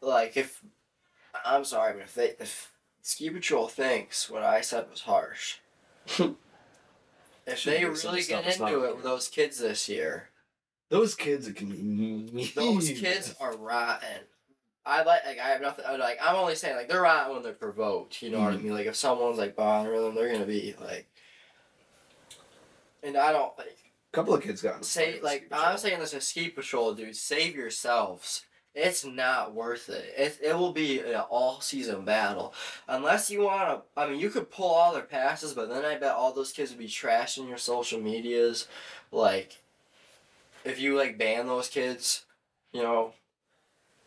[0.00, 0.62] like if
[1.44, 2.72] I'm sorry, but if they if
[3.02, 5.56] Ski Patrol thinks what I said was harsh.
[7.48, 10.30] If they really get into it with those kids this year,
[10.88, 14.08] Those kids can be those kids are rotten.
[14.84, 15.84] I like, like I have nothing.
[15.86, 18.22] I'm like I'm only saying like they're rotten when they're provoked.
[18.22, 18.62] You know what I Mhm.
[18.62, 18.74] mean?
[18.74, 21.08] Like if someone's like bothering them, they're gonna be like.
[23.02, 23.76] And I don't like
[24.12, 25.48] A couple of kids got in say like.
[25.52, 27.16] I'm saying this as ski patrol, dude.
[27.16, 28.44] Save yourselves.
[28.74, 30.12] It's not worth it.
[30.18, 32.52] It, it will be an all season battle.
[32.86, 35.96] Unless you want to, I mean, you could pull all their passes, but then I
[35.96, 38.68] bet all those kids would be trashing your social medias.
[39.10, 39.56] Like,
[40.66, 42.24] if you like ban those kids,
[42.72, 43.12] you know,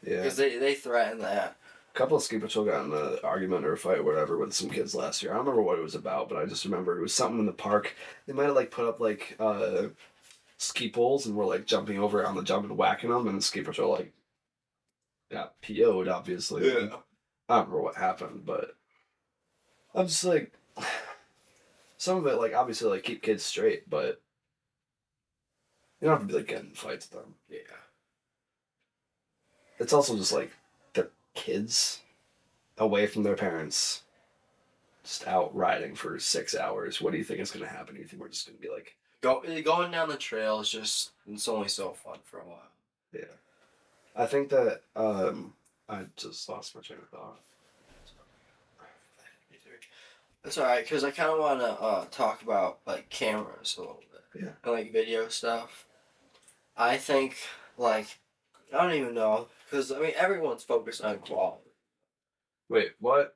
[0.04, 0.18] Yeah.
[0.18, 1.56] because they, they threaten that.
[1.94, 4.54] A couple of ski patrol got in an argument or a fight or whatever with
[4.54, 5.32] some kids last year.
[5.32, 7.46] I don't remember what it was about, but I just remember it was something in
[7.46, 7.96] the park.
[8.28, 9.88] They might have like put up like uh,
[10.58, 13.42] ski poles and were like jumping over on the jump and whacking them, and the
[13.42, 14.14] ski patrol like
[15.32, 16.68] got PO'd obviously.
[16.68, 16.74] Yeah.
[17.50, 18.76] I don't remember what happened, but
[19.96, 20.54] I'm just like
[21.98, 24.22] some of it like obviously like keep kids straight, but
[26.02, 27.36] you don't have to be like getting fights with them.
[27.50, 27.60] Yeah.
[29.80, 30.52] It's also just like
[30.94, 32.02] they're kids
[32.78, 34.04] away from their parents,
[35.04, 37.02] just out riding for six hours.
[37.02, 37.96] What do you think is going to happen?
[37.96, 40.70] Do you think we're just going to be like, Go, going down the trail is
[40.70, 42.72] just, it's only so fun for a while.
[43.14, 43.24] yeah?
[44.16, 45.54] I think that um,
[45.90, 47.40] I just lost my train of thought.
[50.44, 54.04] That's alright, because I kind of want to uh, talk about like cameras a little
[54.12, 54.42] bit.
[54.42, 54.52] Yeah.
[54.64, 55.86] And like video stuff.
[56.80, 57.36] I think,
[57.78, 58.20] like,
[58.74, 61.72] I don't even know, because I mean, everyone's focused on quality.
[62.70, 63.36] Wait, what?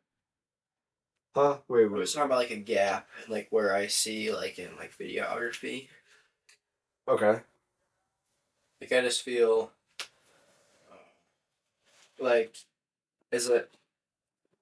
[1.36, 1.58] Huh?
[1.68, 2.08] Wait, wait.
[2.08, 5.89] talking about like a gap, like where I see like in like videography.
[7.08, 7.41] Okay.
[8.80, 9.72] Like I just feel
[10.91, 12.56] uh, like,
[13.32, 13.76] is it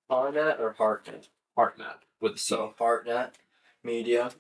[0.10, 1.28] Harnet or Hartnet?
[1.58, 2.56] HeartNet with the C.
[2.56, 3.32] So Hartnet
[3.84, 4.32] Media,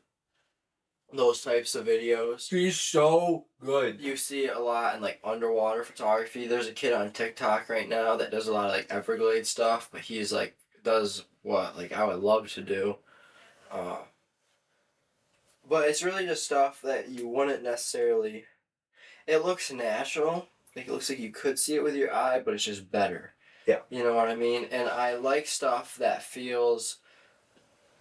[1.13, 2.49] those types of videos.
[2.49, 3.99] He's so good.
[3.99, 6.47] You see it a lot in like underwater photography.
[6.47, 9.89] There's a kid on TikTok right now that does a lot of like Everglade stuff,
[9.91, 12.97] but he's like does what like I would love to do.
[13.71, 13.99] Uh,
[15.67, 18.45] but it's really just stuff that you wouldn't necessarily.
[19.27, 20.47] It looks natural.
[20.75, 23.33] Like it looks like you could see it with your eye, but it's just better.
[23.65, 23.79] Yeah.
[23.89, 24.67] You know what I mean?
[24.71, 26.97] And I like stuff that feels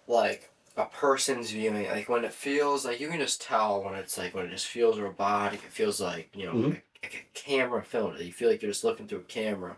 [0.07, 1.87] like a person's viewing.
[1.89, 4.67] Like when it feels like you can just tell when it's like when it just
[4.67, 5.63] feels robotic.
[5.63, 6.69] It feels like you know Mhm.
[6.71, 8.25] like, like a camera filmed it.
[8.25, 9.77] You feel like you're just looking through a camera.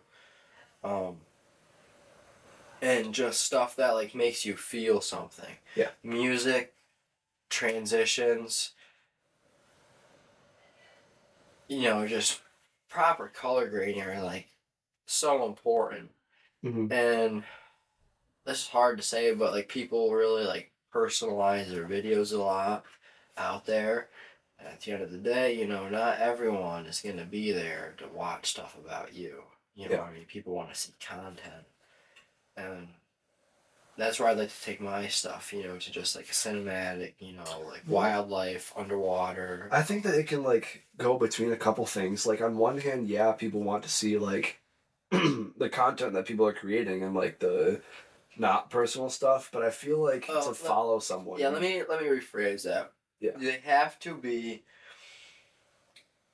[0.84, 1.18] Um.
[2.82, 5.56] And just stuff that like makes you feel something.
[5.76, 5.92] Yeah.
[6.04, 6.74] Music,
[7.50, 8.72] transitions.
[11.70, 12.42] You know, just
[12.90, 14.48] proper color grading are like
[15.06, 16.10] so important
[16.64, 16.94] Mm-hmm.
[16.94, 17.44] and
[18.46, 22.86] this is hard to say, but like people really like personalize their videos a lot
[23.38, 24.10] out there.
[24.60, 27.96] And at the end of the day, you know, not everyone is gonna be there
[27.98, 29.44] to watch stuff about you.
[29.76, 30.02] You know Yeah.
[30.02, 30.26] what I mean?
[30.26, 31.66] People want to see content.
[32.56, 32.90] And
[33.98, 37.14] that's where I like to take my stuff, you know, to just like a cinematic,
[37.20, 39.70] you know, like wildlife, underwater.
[39.72, 42.26] I think that it can like go between a couple things.
[42.26, 44.60] Like on one hand, yeah, people want to see like
[45.12, 47.82] the content that people are creating and like the
[48.38, 51.40] not personal stuff, but I feel like Oh, to let- follow someone.
[51.40, 52.92] Yeah, let me let me rephrase that.
[53.20, 53.32] Yeah.
[53.38, 54.64] They have to be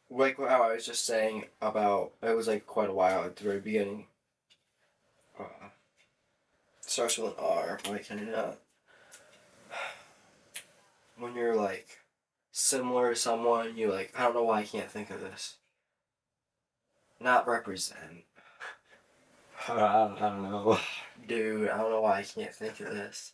[0.10, 3.44] like how I was just saying about it was like quite a while at the
[3.44, 4.08] very beginning.
[5.40, 5.44] Uh,
[6.82, 7.80] starts with an R.
[7.86, 8.60] Why can I not?
[11.18, 12.00] When you're like
[12.52, 15.58] similar to someone, you like I don't know why I can't think of this.
[17.20, 18.24] Not represent.
[19.68, 20.80] I I don't know.
[21.30, 23.34] Dude, I don't know why I can't think of this.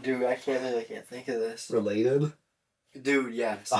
[0.00, 1.70] Dude, I can't really can't think of this.
[1.70, 2.32] Related?
[3.00, 3.70] Dude, yes.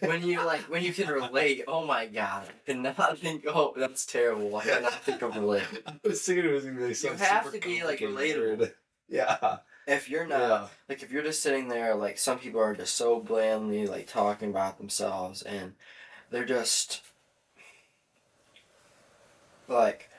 [0.00, 2.48] when you like when you can relate, oh my god.
[2.48, 4.56] I cannot think oh that's terrible.
[4.56, 5.62] I cannot think of relate.
[5.86, 8.72] I was thinking it was gonna be You have super to be, like, relatable.
[9.10, 9.58] Yeah.
[9.86, 10.66] If you're not Yeah.
[10.88, 14.50] like if you're just sitting there like some people are just so blandly like talking
[14.50, 15.74] about themselves and
[16.30, 17.00] they're just
[19.66, 20.10] like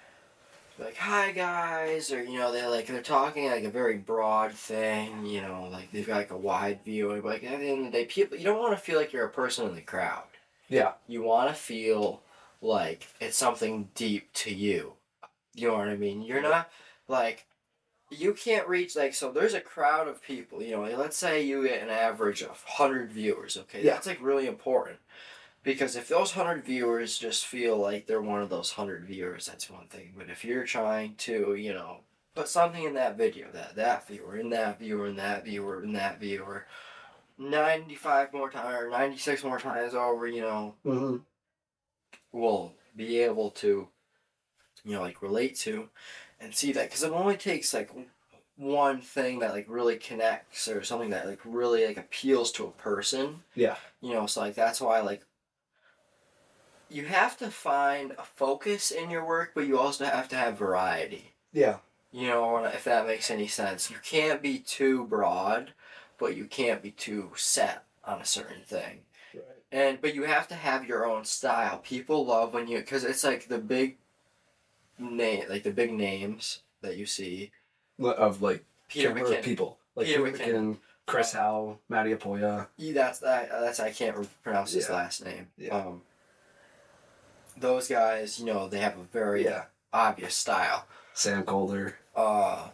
[0.80, 5.26] like hi guys or you know they like they're talking like a very broad thing
[5.26, 7.92] you know like they've got like a wide view but like at the end of
[7.92, 10.24] the day people you don't want to feel like you're a person in the crowd
[10.70, 10.94] Yeah.
[11.08, 12.22] you want to feel
[12.62, 14.94] like it's something deep to you.
[15.56, 16.22] You know what I mean?
[16.22, 16.70] You're not
[17.08, 17.46] like
[18.10, 21.66] you can't reach like so there's a crowd of people, you know, let's say you
[21.68, 23.84] get an average of 100 viewers, okay?
[23.84, 23.94] Yeah.
[23.94, 24.98] That's like really important.
[25.64, 29.70] Because if those 100 viewers just feel like they're one of those 100 viewers, that's
[29.70, 30.14] one thing.
[30.18, 31.98] But if you're trying to, you know,
[32.34, 35.94] put something in that video, that that viewer, in that viewer, in that viewer, in
[35.94, 36.66] that viewer,
[37.38, 41.18] 95 more times or 96 more times over, you know, Mm-hmm.
[42.32, 43.88] will be able to,
[44.86, 45.90] you know, like relate to
[46.40, 47.92] and see that because it only takes like
[48.56, 52.72] one thing that like really connects or something that like really like appeals to a
[52.72, 53.42] person.
[53.56, 53.76] Yeah.
[54.02, 55.24] You know, so like that's why like
[56.90, 60.58] you have to find a focus in your work, but you also have to have
[60.58, 61.34] variety.
[61.54, 61.78] Yeah.
[62.12, 63.90] You know, if that makes any sense.
[63.92, 65.74] You can't be too broad,
[66.18, 69.02] but you can't be too set on a certain thing
[69.36, 69.44] Right.
[69.72, 71.78] and but you have to have your own style.
[71.80, 73.98] People love when you because it's like the big
[74.98, 77.52] name, like the big names that you see.
[78.02, 79.44] Of like Peter McKinnon.
[79.44, 79.78] people.
[79.96, 80.54] Like Peter Peter, McKinnon.
[80.54, 82.68] McKinnon, Chris Hau, Matti Haapoja.
[82.78, 83.50] Yeah, that's that.
[83.52, 84.96] That's I can't pronounce his Yeah.
[84.96, 85.48] last name.
[85.58, 85.76] Yeah.
[85.78, 86.02] Um,
[87.60, 89.66] those guys, you know, they have a very Yeah.
[89.94, 90.88] obvious style.
[91.14, 91.94] Sam Kolder.
[92.16, 92.70] Uh,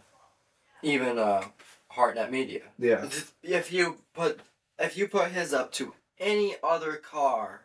[0.82, 1.44] even uh,
[1.92, 2.62] Hartnet Media.
[2.78, 3.08] Yeah.
[3.42, 4.40] If you put
[4.78, 7.62] if you put his up to any other car,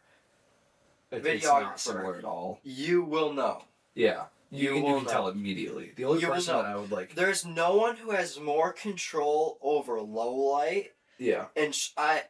[1.11, 1.61] It's Videographer.
[1.61, 2.59] not similar at all.
[2.63, 3.63] you will know.
[3.95, 4.25] Yeah.
[4.49, 5.11] You, You can, will you can know.
[5.11, 5.91] tell immediately.
[5.95, 7.15] The only You person that I would like.
[7.15, 11.45] There's no one who has more control over low light, Yeah.
[11.55, 12.23] and sh- I,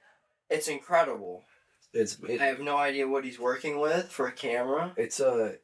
[0.49, 1.43] it's incredible.
[1.93, 4.93] It's I have no idea what he's working with for a camera.
[4.95, 5.55] it's a.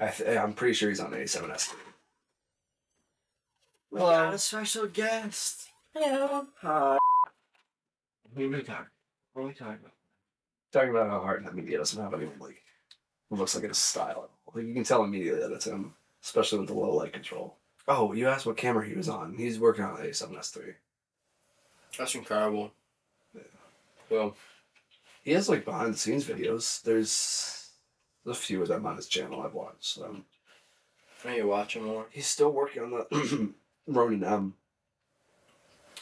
[0.00, 1.74] I th- I'm pretty sure he's on A7S.
[3.90, 5.68] We got a special guest.
[5.94, 6.46] Hello.
[6.60, 6.98] Hi.
[8.34, 8.86] What are we talking?
[9.32, 9.92] What are we talking about?
[10.72, 12.62] Talking about how Hartnet Media doesn't have anyone like
[13.30, 14.30] who looks like it's style.
[14.54, 17.56] Like you can tell immediately that it's him, especially with the low light control.
[17.86, 19.34] Oh, you asked what camera he was on.
[19.36, 20.74] He's working on the A7S3.
[21.96, 22.70] That's incredible.
[23.34, 23.42] Yeah.
[24.10, 24.36] Well,
[25.28, 26.80] He has like behind the scenes videos.
[26.80, 27.68] There's
[28.24, 29.98] a few of them on his channel I've watched.
[29.98, 30.24] Um,
[31.22, 32.06] I need to watch him more.
[32.08, 33.52] he's still working on the
[33.86, 34.54] Ronin M.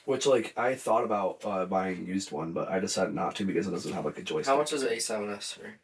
[0.05, 3.45] Which like I thought about uh, buying a used one, but I decided not to
[3.45, 4.47] because it doesn't have like a joystick.
[4.47, 5.75] How much is the A7S for?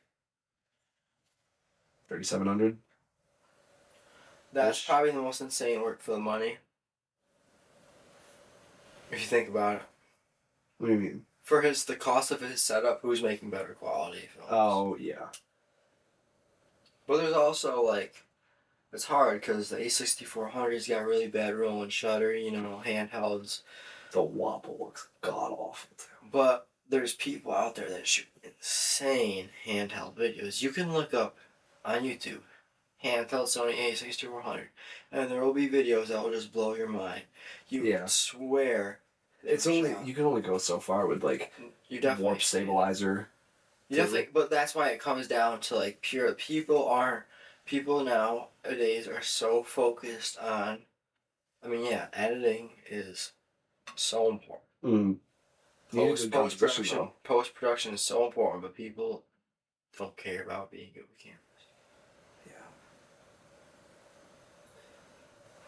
[2.08, 2.78] Thirty seven hundred.
[4.52, 4.86] That's Ish.
[4.86, 6.58] probably the most insane work for the money.
[9.10, 9.82] If you think about it.
[10.78, 11.26] What do you mean?
[11.52, 14.48] For his the cost of his setup, who's making better quality films?
[14.50, 15.26] Oh yeah.
[17.06, 18.24] But there's also like,
[18.90, 23.60] it's hard because the A6400's got really bad rolling shutter, you know, handhelds.
[24.12, 26.26] The wobble looks god awful too.
[26.32, 30.62] But there's people out there that shoot insane handheld videos.
[30.62, 31.36] You can look up
[31.84, 32.40] on YouTube
[33.04, 34.68] handheld Sony A6400,
[35.12, 37.24] and there will be videos that will just blow your mind.
[37.68, 38.06] You Yeah.
[38.06, 39.00] swear.
[39.44, 41.52] It's only you can only go so far with like
[41.88, 43.28] You definitely warp stabilizer.
[43.88, 46.32] You definitely, but that's why it comes down to like pure.
[46.34, 47.24] People aren't.
[47.64, 50.78] People nowadays are so focused on.
[51.64, 53.32] I mean, yeah, editing is
[53.94, 54.66] so important.
[54.84, 55.16] Mm.
[55.92, 59.24] You need a Post post production, post production is so important, but people
[59.98, 61.38] don't care about being good with cameras.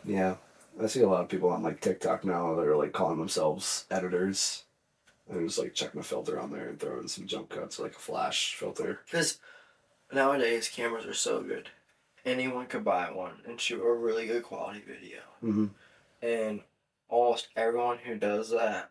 [0.05, 0.17] Yeah.
[0.17, 0.35] Yeah.
[0.83, 3.87] I see a lot of people on like TikTok now that are like calling themselves
[3.91, 4.65] editors.
[5.31, 7.97] And just like checking a filter on there and throwing some jump cuts or like
[7.97, 9.01] a flash filter.
[9.07, 9.39] Because
[10.13, 11.71] nowadays cameras are so good,
[12.27, 15.21] anyone could buy one and shoot a really good quality video.
[15.43, 15.67] Mm-hmm.
[16.23, 16.61] and
[17.09, 18.91] almost everyone who does that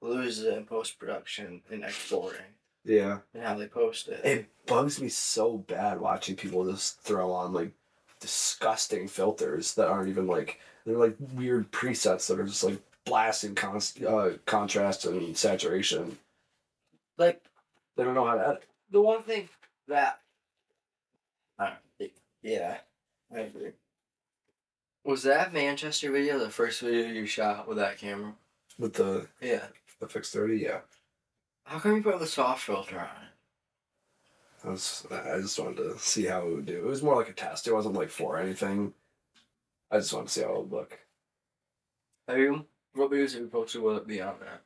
[0.00, 2.40] loses it in post production and exporting
[2.84, 3.18] Yeah.
[3.34, 4.20] and how they post it.
[4.24, 7.72] It bugs me so bad watching people just throw on like
[8.20, 13.54] disgusting filters that aren't even like they're like weird presets that are just like blasting
[13.54, 16.16] const- uh, contrast and saturation.
[17.18, 17.42] like
[17.96, 18.64] They don't know how to edit.
[18.90, 19.48] the one thing
[19.88, 20.20] that.
[21.58, 22.12] I don't,
[22.42, 22.78] yeah,
[23.34, 23.70] I agree.
[25.04, 28.34] Was that Manchester video the first video you shot with that camera?
[28.78, 29.66] With the Yeah.
[30.00, 30.80] the FX thirty, yeah.
[31.64, 33.32] How come you put the soft filter on it?
[34.66, 36.78] I was I just wanted to see how it would do.
[36.78, 37.68] It was more like a test.
[37.68, 38.92] It wasn't like for anything.
[39.90, 40.98] I just wanted to see how it would look.
[42.26, 42.66] Have you?
[42.94, 44.62] What videos have you posted with it beyond that?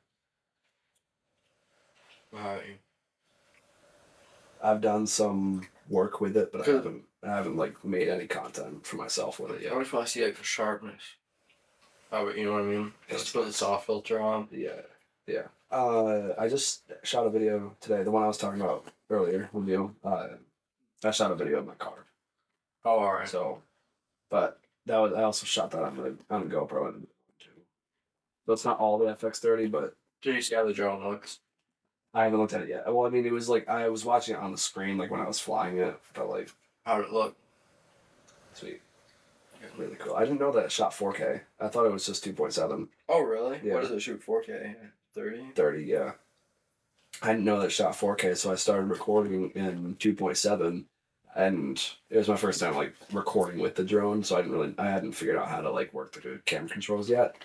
[2.34, 2.80] Alright.
[4.62, 8.86] I've done some work with it, but I haven't I haven't like made any content
[8.86, 9.72] for myself with it yet.
[9.72, 9.82] I yet.
[9.82, 11.02] just want to see like the sharpness.
[12.12, 12.92] Oh, but you know what I mean?
[13.08, 14.48] Just put the soft filter on.
[14.50, 14.80] Yeah,
[15.26, 15.48] yeah.
[15.70, 18.02] Uh, I just shot a video today.
[18.02, 19.94] The one I was talking about earlier with you.
[20.04, 20.28] Uh,
[21.04, 22.06] I shot a video of my car.
[22.84, 23.28] Oh, alright.
[23.28, 23.62] So,
[24.30, 27.06] but that was I also shot that on the on the GoPro and
[28.46, 31.38] so it's not all the FX30, but Did you see how the drone looks?
[32.12, 32.92] I haven't looked at it yet.
[32.92, 35.20] Well, I mean, it was like I was watching it on the screen, like when
[35.20, 35.96] I was flying it.
[36.14, 36.50] But like,
[36.84, 37.36] How'd it look?
[38.54, 38.80] sweet,
[39.76, 40.16] really cool.
[40.16, 41.42] I didn't know that it shot 4K.
[41.60, 43.60] I thought it was just 2.7, Oh, really?
[43.62, 43.74] Yeah.
[43.74, 44.24] What does it shoot?
[44.26, 44.74] 4K?
[45.14, 45.52] 30?
[45.54, 45.84] 30.
[45.84, 46.12] Yeah,
[47.22, 50.84] I didn't know that it shot 4K, so I started recording in 2.7,
[51.36, 54.74] and it was my first time like recording with the drone, so I didn't really,
[54.78, 57.36] I hadn't figured out how to like work the camera controls yet.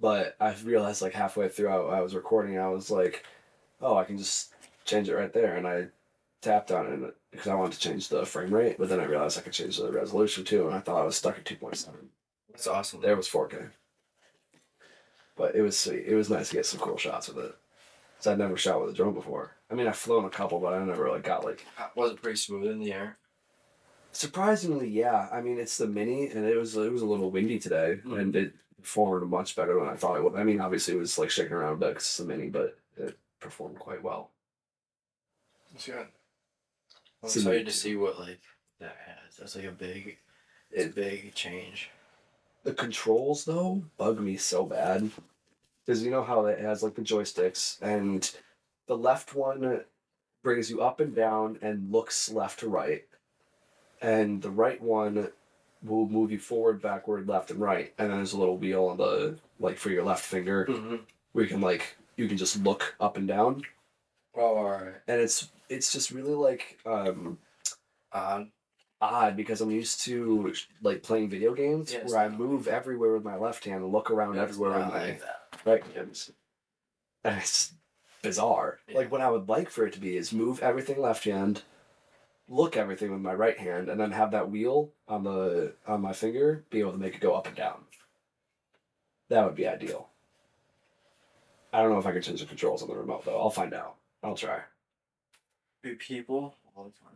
[0.00, 3.24] But I realized like halfway through I, I was recording, I was like,
[3.80, 4.52] oh, I can just
[4.84, 5.86] change it right there, and I
[6.40, 9.38] tapped on it because I wanted to change the frame rate, but then I realized
[9.38, 11.76] I could change the resolution too, and I thought I was stuck at two point
[11.76, 12.08] seven.
[12.50, 13.00] That's awesome.
[13.00, 13.58] There was four K,
[15.36, 16.04] but it was sweet.
[16.06, 17.54] It was nice to get some cool shots with it.
[18.22, 19.56] Cause I'd never shot with a drone before.
[19.68, 21.66] I mean, I've flown a couple, but I never like got like
[21.96, 23.18] Was it pretty smooth in the air?
[24.12, 25.28] surprisingly, yeah.
[25.32, 28.20] I mean, it's the mini, and it was it was a little windy today, Mhm.
[28.20, 30.36] and it performed much better than I thought it would.
[30.36, 32.78] I mean, obviously, it was like shaking around a bit 'cause it's the mini, but
[32.96, 34.30] it performed quite well.
[35.72, 36.06] That's good.
[37.24, 38.42] I'm So excited to see what like
[38.78, 39.36] that has.
[39.38, 40.18] That's like a big,
[40.70, 41.90] it's a big change.
[42.62, 45.10] The controls though bug me so bad
[45.84, 48.30] because you know how it has like the joysticks and
[48.86, 49.82] the left one
[50.42, 53.04] brings you up and down and looks left to right,
[54.00, 55.28] and the right one
[55.84, 57.92] will move you forward, backward, left, and right.
[57.98, 60.96] And then there's a little wheel on the like for your left finger Mm-hmm.
[61.32, 63.62] where you can like you can just look up and down,
[64.36, 64.94] Oh, alright.
[65.08, 67.38] and it's it's just really like um
[68.12, 68.48] Odd.
[69.02, 73.24] Odd because I'm used to like playing video games it's where I move everywhere with
[73.24, 75.22] my left hand and look around It's everywhere with my like
[75.66, 76.30] right hand.
[77.24, 77.72] And it's
[78.22, 78.78] bizarre.
[78.88, 78.98] Yeah.
[78.98, 81.62] Like what I would like for it to be is move everything left hand,
[82.48, 86.12] look everything with my right hand, and then have that wheel on the on my
[86.12, 87.82] finger be able to make it go up and down.
[89.28, 90.08] That would be ideal.
[91.72, 93.40] I don't know if I can change the controls on the remote though.
[93.40, 93.96] I'll find out.
[94.22, 94.60] I'll try.
[95.82, 97.12] Do people all the time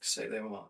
[0.00, 0.66] say they want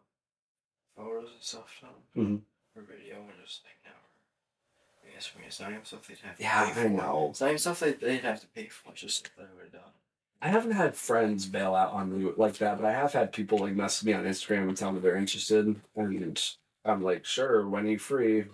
[0.96, 2.42] photos and stuff done Mhm.
[2.76, 5.12] or video and just like never?
[5.14, 6.88] Yes, for me, it's not even stuff they'd have to Yeah, pay I for.
[6.88, 7.28] know.
[7.30, 8.92] It's not even stuff they, they'd have to pay for.
[8.92, 9.92] It's just stuff they would have done.
[10.40, 13.58] I haven't had friends bail out on me like that, but I have had people
[13.58, 17.86] like message me on Instagram and tell me they're interested, and I'm like, sure, when
[17.86, 18.44] are you free?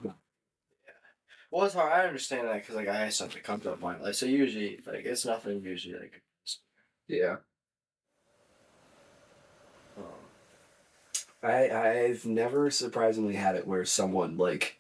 [1.51, 1.93] Well, it's hard.
[1.93, 4.15] I understand that because like I had something that comes up my life.
[4.15, 5.63] So usually, like it's nothing.
[5.63, 6.23] Usually, like
[7.09, 7.39] Yeah,
[11.43, 14.79] I I've never surprisingly had it where someone like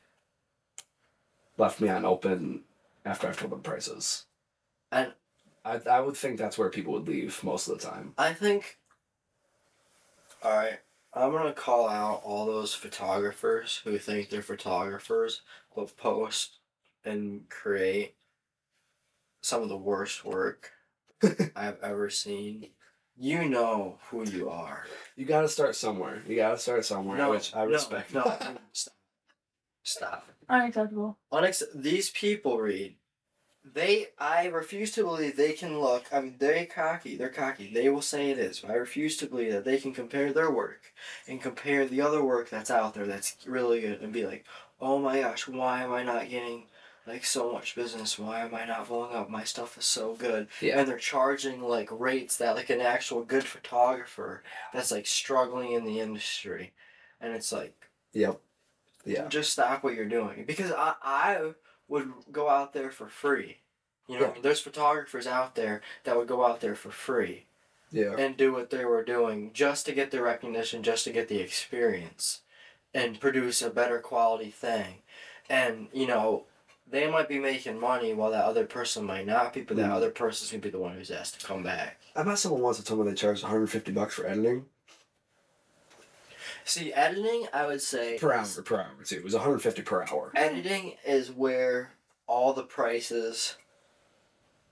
[1.57, 2.63] left me on open
[3.05, 4.27] after I've told them prices.
[4.93, 5.15] And-
[5.65, 8.15] I I would think that's where people would leave most of the time.
[8.17, 8.79] I think.
[10.43, 10.79] All right,
[11.13, 15.43] I'm gonna call out all those photographers who think they're photographers
[15.77, 16.57] but post
[17.05, 18.15] and create
[19.43, 20.71] some of the worst work
[21.55, 22.69] I've ever seen.
[23.23, 24.87] You know who you are.
[25.15, 26.23] You got to start somewhere.
[26.27, 28.15] You got to start somewhere, which I no, respect.
[28.15, 28.23] No,
[28.73, 28.95] stop.
[29.83, 30.27] Stop.
[30.49, 31.19] Unacceptable.
[31.31, 32.97] Unex- these people read.
[33.63, 36.05] They, I refuse to believe they can look.
[36.13, 37.17] I mean, they're cocky.
[37.17, 37.71] They're cocky.
[37.73, 38.61] They will say it is.
[38.61, 40.93] But I refuse to believe that they can compare their work
[41.29, 44.45] and compare the other work that's out there that's really good and be like,
[44.81, 46.65] oh my gosh, why am I not getting
[47.07, 48.19] like so much business?
[48.19, 49.29] Why am I not blowing up?
[49.31, 50.49] My stuff is so good.
[50.61, 50.79] Yeah.
[50.79, 54.43] And they're charging like rates that like an actual good photographer
[54.73, 56.73] that's like struggling in the industry,
[57.21, 57.75] and it's like
[58.13, 58.41] Yep.
[59.05, 59.29] Yeah.
[59.29, 61.53] just stop what you're doing because I, I
[61.89, 63.57] would go out there for free
[64.09, 64.41] you know Yeah.
[64.43, 67.47] there's photographers out there that would go out there for free
[67.91, 68.15] Yeah.
[68.19, 71.39] and do what they were doing just to get the recognition just to get the
[71.41, 72.41] experience
[72.93, 74.97] and produce a better quality thing
[75.49, 76.45] and you know
[76.91, 79.95] they might be making money while that other person might not be but that Mhm.
[79.95, 82.77] other person's gonna be the one who's asked to come back I met someone once
[82.79, 84.67] that told me they charged 150 bucks for editing.
[86.65, 89.17] See, editing, I would say per hour per hour too.
[89.17, 90.33] It was 150 per hour.
[90.35, 91.93] editing is where
[92.27, 93.57] all the prices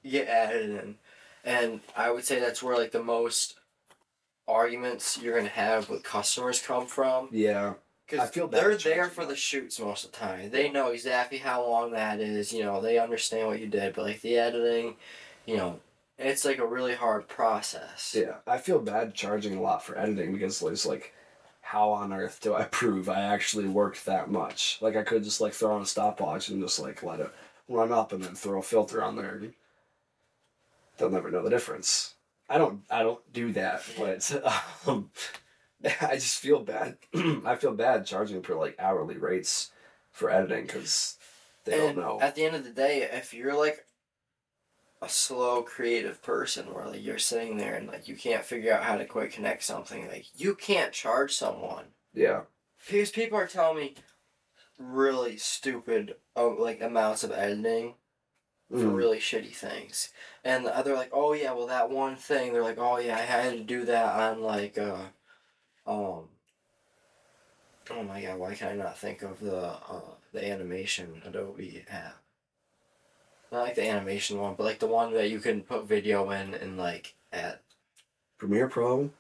[0.04, 0.98] get added in.
[1.44, 3.58] And I would say that's where like the most
[4.46, 7.28] arguments you're gonna have with customers come from.
[7.32, 7.74] Yeah.
[8.12, 10.50] I feel bad they're there for the shoots most of the time.
[10.50, 14.04] They know exactly how long that is, you know, they understand what you did, but
[14.04, 14.96] like the editing,
[15.46, 15.80] you know,
[16.18, 18.16] it's like a really hard process.
[18.18, 18.36] Yeah.
[18.46, 21.14] I feel bad charging a lot for editing because it's like,
[21.60, 24.78] how on earth do I prove I actually worked that much?
[24.80, 27.30] Like I could just like throw on a stopwatch and just like let it
[27.68, 29.42] run up and then throw a filter on there.
[30.96, 32.14] They'll never know the difference.
[32.48, 32.80] I don't.
[32.90, 34.42] I don't do that, but
[34.86, 35.10] um,
[36.00, 36.98] I just feel bad.
[37.44, 39.70] I feel bad charging for like hourly rates
[40.10, 41.16] for editing because
[41.64, 42.18] they and don't know.
[42.20, 43.84] At the end of the day, if you're like
[45.00, 48.82] a slow creative person where like you're sitting there and like you can't figure out
[48.82, 51.84] how to quite connect something, like you can't charge someone.
[52.14, 52.42] yeah.
[52.86, 53.94] Because people are telling me
[54.78, 57.94] really stupid oh, like amounts of editing
[58.70, 58.96] for Mm.
[58.96, 60.10] really shitty things.
[60.44, 63.20] And the other like, oh yeah, well that one thing, they're like, oh yeah, I
[63.22, 65.06] had to do that on like uh
[65.88, 66.24] um
[67.90, 70.00] Oh my god, why can I not think of the uh
[70.32, 72.16] the animation Adobe app?
[73.50, 76.52] Not like the animation one, but like the one that you can put video in
[76.54, 77.62] and like at
[78.36, 79.10] Premiere Pro.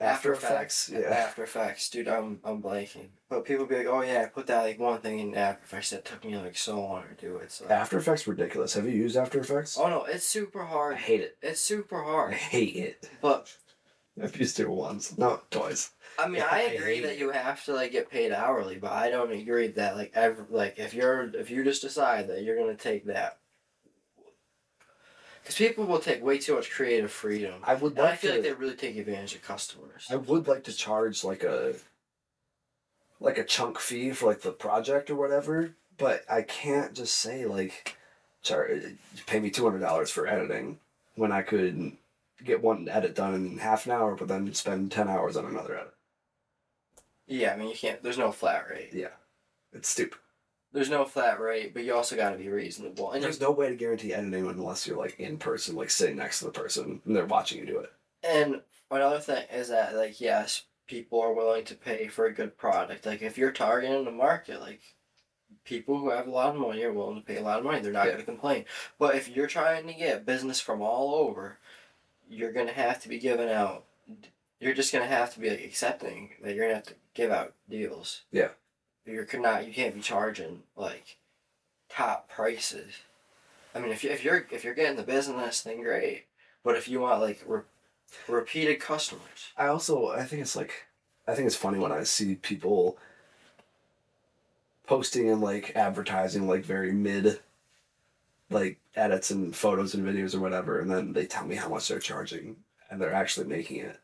[0.00, 0.88] After, After Effects.
[0.88, 1.14] Effects, yeah.
[1.14, 3.08] After Effects, dude, I'm I'm blanking.
[3.28, 5.90] But people be like, oh yeah, I put that like one thing in After Effects
[5.90, 7.52] that took me like so long to do it.
[7.52, 7.66] So.
[7.68, 8.74] After Effects ridiculous.
[8.74, 9.78] Have you used After Effects?
[9.78, 10.94] Oh no, it's super hard.
[10.94, 11.36] I hate it.
[11.42, 12.32] It's super hard.
[12.32, 13.10] I hate it.
[13.20, 13.54] But
[14.22, 15.16] I've used it once.
[15.18, 15.90] No, twice.
[16.18, 18.76] I mean, Yeah, I I agree hate that you have to like get paid hourly,
[18.76, 22.42] but I don't agree that like ever like if you're if you just decide that
[22.42, 23.38] you're gonna take that.
[25.42, 27.60] Because people will take way too much creative freedom.
[27.64, 28.36] I would And I feel to.
[28.36, 30.06] like they really take advantage of customers.
[30.08, 31.74] I would like to charge like a
[33.20, 37.44] like a chunk fee for like the project or whatever, but I can't just say
[37.46, 37.96] like
[38.42, 38.70] char-
[39.26, 40.78] pay me two hundred dollars for editing
[41.16, 41.92] when I could
[42.42, 45.76] get one edit done in half an hour, but then spend ten hours on another
[45.76, 45.94] edit.
[47.26, 48.02] Yeah, I mean you can't.
[48.02, 48.90] There's no flat rate.
[48.92, 49.08] Yeah,
[49.72, 50.18] it's stupid.
[50.72, 53.12] There's no flat rate, but you also got to be reasonable.
[53.12, 56.40] And There's no way to guarantee editing unless you're like in person, like sitting next
[56.40, 57.92] to the person and they're watching you do it.
[58.24, 58.60] And
[58.90, 63.06] another thing is that like yes, people are willing to pay for a good product.
[63.06, 64.80] Like if you're targeting the market, like
[65.64, 67.80] people who have a lot of money are willing to pay a lot of money.
[67.80, 68.12] They're not Yeah.
[68.14, 68.64] going to complain.
[68.98, 71.58] But if you're trying to get business from all over,
[72.28, 73.84] you're to have to be giving out.
[74.60, 77.54] You're just to have to be like accepting that you're to have to give out
[77.68, 78.22] deals.
[78.30, 78.48] Yeah.
[79.06, 79.66] You're not.
[79.66, 81.16] You can't be charging like
[81.88, 82.94] top prices.
[83.74, 86.24] I mean, if you if you're if you're getting the business, then great.
[86.62, 87.60] But if you want like re-
[88.28, 90.86] repeated customers, I also I think it's like
[91.26, 92.96] I think it's funny when I see people
[94.86, 97.40] posting and like advertising like very mid
[98.50, 101.88] like edits and photos and videos or whatever and then they tell me how much
[101.88, 102.56] they're charging
[102.90, 103.98] and they're actually making it.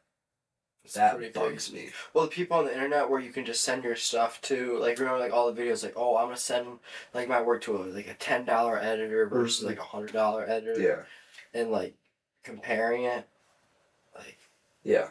[0.85, 1.87] it's That bugs crazy.
[1.87, 1.93] me.
[2.15, 4.99] Well, the people on the internet where you can just send your stuff to, like,
[4.99, 6.79] remember, like all the videos, like, oh, I'm gonna send
[7.15, 9.89] like my work to a like a ten dollar editor versus like a mm-hmm.
[9.97, 11.03] hundred dollar editor, Yeah.
[11.61, 11.95] and like
[12.43, 13.29] comparing it,
[14.17, 14.39] like
[14.83, 15.09] Yeah.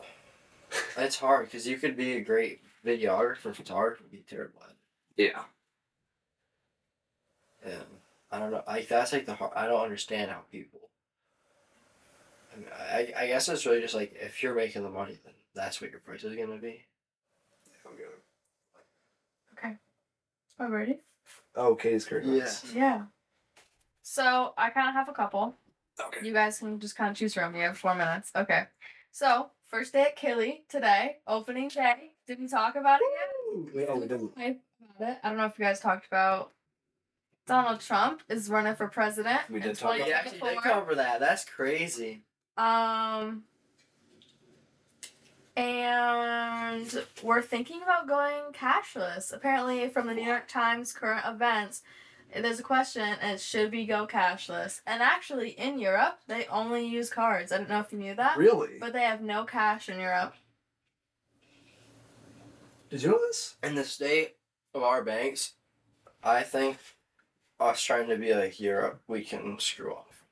[0.96, 4.76] it's hard because you could be a great videographer, photographer, be terrible at
[5.16, 5.42] Yeah.
[7.62, 7.72] it.
[7.72, 7.97] And
[8.30, 9.52] I don't know, like that's like the hard.
[9.56, 10.80] I don't understand how people.
[12.52, 12.68] I, mean,
[13.18, 15.90] I I guess it's really just like if you're making the money, then that's what
[15.90, 16.84] your price is gonna be.
[19.58, 19.76] Okay.
[20.60, 20.98] Oh, ready?
[21.54, 22.64] Oh, Katie's curtains.
[22.74, 22.78] Yeah.
[22.78, 23.02] Yeah.
[24.02, 25.56] So I kind of have a couple.
[26.00, 26.26] Okay.
[26.26, 27.54] You guys can just kind of choose from.
[27.54, 28.30] You have four minutes.
[28.36, 28.64] Okay.
[29.10, 32.12] So first day at Killy today, opening day.
[32.26, 33.74] Didn't talk about it yet?
[33.74, 34.32] We, oh, we didn't.
[34.36, 34.56] I
[34.96, 35.18] about it.
[35.22, 36.52] I don't know if you guys talked about
[37.48, 39.40] Donald Trump is running for president.
[39.50, 41.18] We did talk about We actually did cover that.
[41.18, 42.22] That's crazy.
[42.56, 43.44] Um,
[45.56, 49.32] and we're thinking about going cashless.
[49.32, 51.82] Apparently, from the New York Times current events,
[52.34, 54.82] there's a question and it should we go cashless?
[54.86, 57.50] And actually, in Europe, they only use cards.
[57.50, 58.78] I don't know if you knew that, Really?
[58.78, 60.34] but they have no cash in Europe.
[62.90, 63.56] Did you know this?
[63.62, 64.36] in the state
[64.74, 65.54] of our banks,
[66.22, 66.76] I think
[67.60, 70.24] us trying to be like Europe, we can screw off.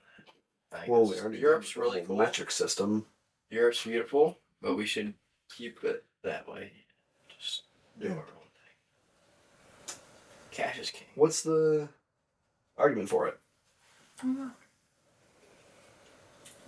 [0.72, 2.16] I Well, we already Europe's have really the cool.
[2.16, 3.06] metric system.
[3.50, 5.14] Europe's beautiful, but we should
[5.54, 6.72] keep it that way.
[7.38, 7.62] Just
[7.98, 8.14] do Yeah.
[8.14, 8.48] our own
[9.86, 9.96] thing.
[10.50, 11.08] Cash is king.
[11.14, 11.88] What's the
[12.76, 13.38] argument for it?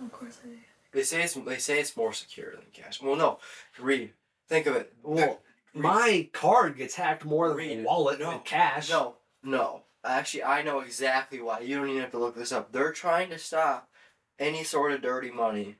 [0.01, 0.49] Of course, I
[0.91, 3.01] They say it's they say it's more secure than cash.
[3.01, 3.39] Well, no,
[3.79, 4.13] read.
[4.47, 4.93] Think of it.
[5.03, 5.41] Well,
[5.73, 8.31] My card gets hacked more than Read a wallet No.
[8.31, 8.89] and cash.
[8.89, 9.83] No, no.
[10.03, 11.59] Actually, I know exactly why.
[11.59, 12.71] You don't even have to look this up.
[12.71, 13.89] They're trying to stop
[14.37, 15.75] any sort of dirty money.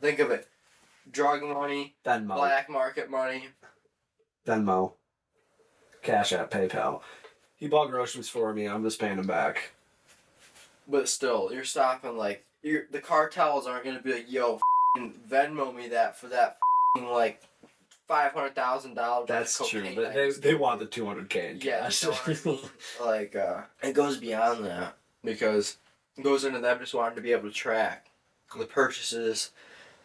[0.00, 0.48] Think of it
[1.10, 2.36] drug money, Venmo.
[2.36, 3.48] black market money.
[4.46, 4.92] Venmo.
[6.02, 7.00] Cash App, PayPal.
[7.56, 8.66] He bought groceries for me.
[8.66, 9.72] I'm just paying him back.
[10.88, 14.58] But still, you're stopping, like, you're, the cartels aren't going to be like, yo,
[14.96, 16.58] fing Venmo me that for that,
[16.96, 17.40] fing like,
[18.12, 19.26] $500,000.
[19.26, 19.80] That's true.
[19.82, 22.02] cocaine They, they, just they did." want the 200k in Yeah, cash.
[22.02, 22.58] you know what I mean?
[23.00, 25.78] like uh, it goes beyond that because
[26.16, 28.06] it goes into them just wanting to be able to track
[28.58, 29.50] the purchases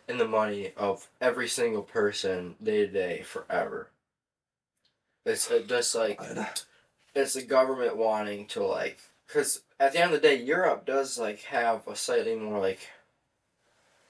[0.08, 3.90] and the money of every single person day to day forever.
[5.26, 6.22] It's uh, just like
[7.14, 11.20] it's the government wanting to like because at the end of the day, Europe does
[11.20, 12.88] like have a slightly more like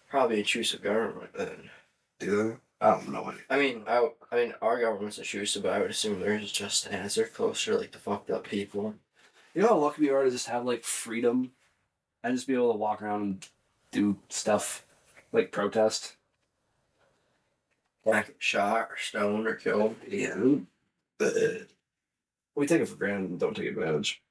[0.08, 1.72] probably intrusive government than
[2.20, 2.56] Do they?
[2.80, 3.40] I don't know any.
[3.50, 7.16] I mean, I, I mean, our government's intrusive, but I would assume theirs just as
[7.16, 8.94] they're closer, like the fucked up people.
[9.56, 11.52] You know how lucky we are to just have like freedom
[12.24, 13.48] and just be able to walk around and
[13.92, 14.86] do stuff
[15.32, 16.16] like protest.
[18.06, 19.96] Like shot or stoned or killed.
[20.08, 20.36] Yeah.
[22.56, 24.22] We take it for granted and don't take advantage.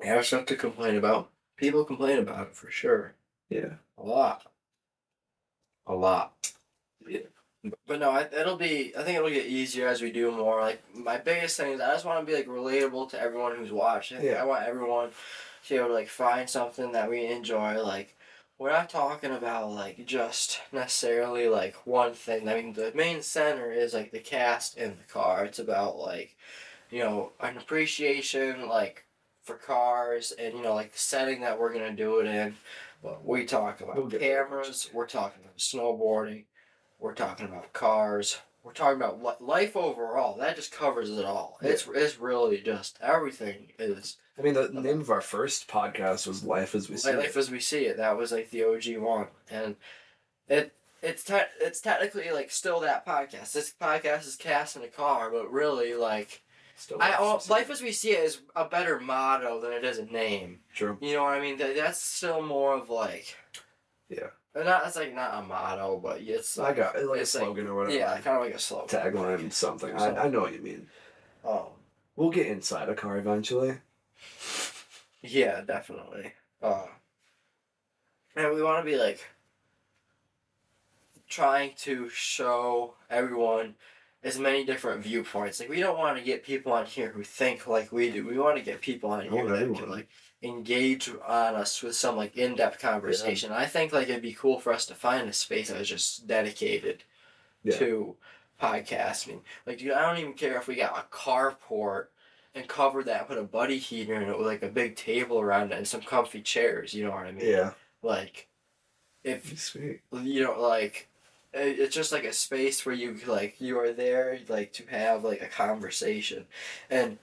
[0.00, 1.30] Yeah, there's stuff to complain about.
[1.56, 3.14] People complain about it for sure.
[3.50, 3.74] Yeah.
[3.98, 4.47] A lot.
[5.88, 6.52] A lot.
[7.06, 7.20] Yeah.
[7.86, 8.92] But no, I, it'll be.
[8.96, 10.60] I think it'll get easier as we do more.
[10.60, 13.72] Like my biggest thing is I just want to be like relatable to everyone who's
[13.72, 14.22] watching.
[14.22, 14.40] Yeah.
[14.40, 17.82] I want everyone to be able to like find something that we enjoy.
[17.82, 18.16] Like
[18.58, 22.48] we're not talking about like just necessarily like one thing.
[22.48, 25.44] I mean, the main center is like the cast and the car.
[25.44, 26.36] It's about like,
[26.90, 29.04] you know, an appreciation like
[29.48, 32.54] for cars and you know like the setting that we're gonna do it in.
[33.02, 34.90] But we talk about We'll cameras.
[34.92, 36.44] We're talking about snowboarding.
[36.98, 38.38] We're talking about cars.
[38.64, 40.36] We're talking about li- life overall.
[40.38, 41.58] That just covers it all.
[41.62, 46.44] It's it's really just everything is I mean, the name of our first podcast was
[46.44, 47.22] Life as We See like It.
[47.22, 47.96] life as we see it.
[47.96, 49.76] That was like the OG one, and
[50.48, 53.52] it it's te- it's technically like still that podcast.
[53.52, 56.42] This podcast is cast in a car, but really like
[56.78, 59.00] Still I Life oh, as We See life as we see it is a better
[59.00, 60.60] motto than it is a name.
[60.74, 60.96] True.
[61.00, 61.58] You know what I mean?
[61.58, 63.36] That, that's still more of like
[64.08, 64.28] Yeah.
[64.54, 67.34] uh, Not it's like not a motto, but it's I got it, like a it's
[67.34, 67.96] like- slogan or whatever.
[67.96, 68.88] yeah, kind of like a slogan.
[68.88, 69.92] Tagline, something.
[69.92, 70.86] I, I know what you mean.
[71.44, 71.66] Um,
[72.16, 73.78] We'll get inside a car eventually.
[75.22, 76.32] Yeah, definitely.
[76.62, 76.86] Uh,
[78.34, 79.24] and we want to be like
[81.28, 83.74] trying to show everyone
[84.24, 85.60] as many different viewpoints.
[85.60, 88.26] Like we don't want to get people on here who think like we do.
[88.26, 90.08] We want to get people on here that can like
[90.42, 93.52] engage on us with some like in depth conversation.
[93.52, 96.26] I think like it'd be cool for us to find a space that was just
[96.26, 97.04] dedicated
[97.62, 97.76] Yeah.
[97.78, 98.16] to
[98.60, 99.40] podcasting.
[99.66, 102.06] Like dude, I don't even care if we got a carport
[102.54, 105.70] and cover that, put a buddy heater in it with like a big table around
[105.72, 106.92] it and some comfy chairs.
[106.92, 107.46] You know what I mean?
[107.46, 107.72] Yeah.
[108.02, 108.48] Like,
[109.22, 110.00] if Sweet.
[110.12, 111.08] you know, like,
[111.58, 115.42] it's just like a space where you like you are there like to have like
[115.42, 116.46] a conversation,
[116.90, 117.18] and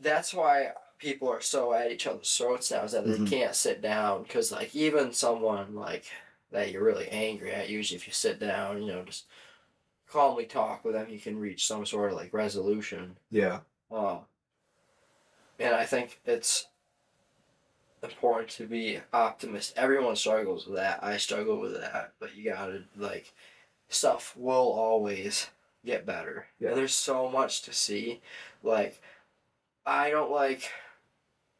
[0.00, 3.24] that's why people are so at each other's throats now is that Mhm.
[3.28, 6.04] they can't sit down because like even someone like
[6.52, 9.26] that you're really angry at usually if you sit down you know just
[10.08, 13.60] calmly talk with them you can reach some sort of like resolution Yeah.
[13.90, 14.20] uh,
[15.58, 16.66] and I think it's
[18.02, 19.76] important to be optimist.
[19.76, 21.02] Everyone struggles with that.
[21.02, 23.32] I struggle with that, but you gotta like
[23.88, 25.48] stuff will always
[25.84, 26.46] get better.
[26.58, 26.70] Yeah.
[26.70, 28.20] And there's so much to see.
[28.62, 29.00] Like
[29.84, 30.70] I don't like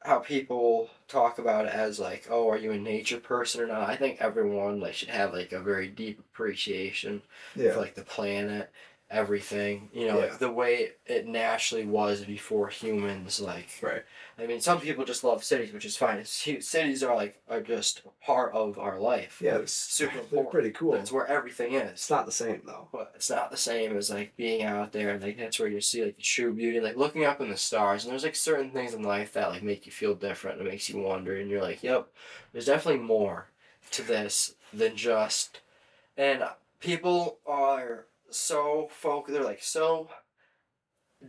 [0.03, 3.89] how people talk about it as like, oh, are you a nature person or not?
[3.89, 7.23] I think everyone like should have like a very deep appreciation
[7.55, 7.73] Yeah.
[7.73, 8.71] for like the planet,
[9.11, 9.89] everything.
[9.93, 10.25] You know, Yeah.
[10.27, 13.41] like the way it naturally was before humans.
[13.41, 14.03] Like, Right.
[14.39, 16.19] I mean, some people just love cities, which is fine.
[16.19, 16.31] It's,
[16.67, 19.41] cities are like are just part of our life.
[19.41, 19.59] Yeah.
[19.59, 20.51] It's super They're important.
[20.51, 20.93] pretty cool.
[20.93, 21.91] That's where everything is.
[21.93, 22.89] It's not the same though.
[22.93, 25.81] But it's not the same as like being out there and like that's where you
[25.81, 28.05] see like the true beauty, like looking up in the stars.
[28.05, 30.61] And there's like certain things in life that like make you feel different.
[30.61, 32.09] It makes you wonder, and you're like, yep,
[32.53, 33.49] there's definitely more
[33.93, 35.61] to this than just.
[36.19, 36.43] And
[36.81, 39.27] people are so folk.
[39.29, 40.09] They're like so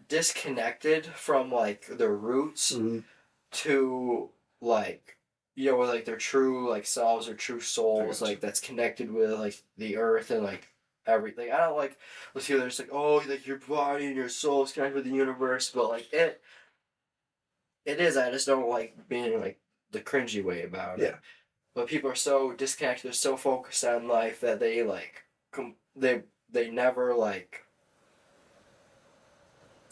[0.09, 3.03] disconnected from like their roots Mhm.
[3.51, 4.29] to
[4.61, 5.17] like
[5.55, 9.31] you know with like their true like selves or true souls like that's connected with
[9.31, 10.67] like the earth and like
[11.05, 11.97] everything i don't like
[12.33, 15.09] let's hear there's like oh like your body and your soul is connected with the
[15.09, 16.41] universe but like it
[17.85, 19.57] it is i just don't like being like
[19.91, 21.15] the cringy way about it Yeah.
[21.73, 26.23] but people are so disconnected they're so focused on life that they like com- they
[26.51, 27.63] they never like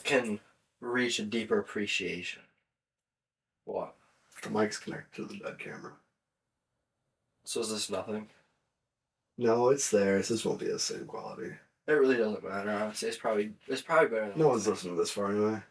[0.04, 0.40] can
[0.80, 2.44] reach a deeper appreciation.
[3.66, 3.96] What?
[4.44, 5.94] The mic's connected to the dead camera.
[7.46, 8.28] So is this nothing?
[9.38, 10.18] No, it's there.
[10.18, 11.52] It just won't be the same quality.
[11.88, 12.70] It really doesn't matter.
[12.72, 14.30] Honestly, it's probably it's probably better.
[14.32, 15.62] Than No one's listening this far anyway.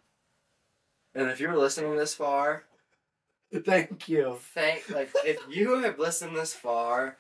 [1.15, 2.65] And if you're listening this far,
[3.65, 4.37] Thank you.
[4.55, 7.17] thank like if you have listened this far,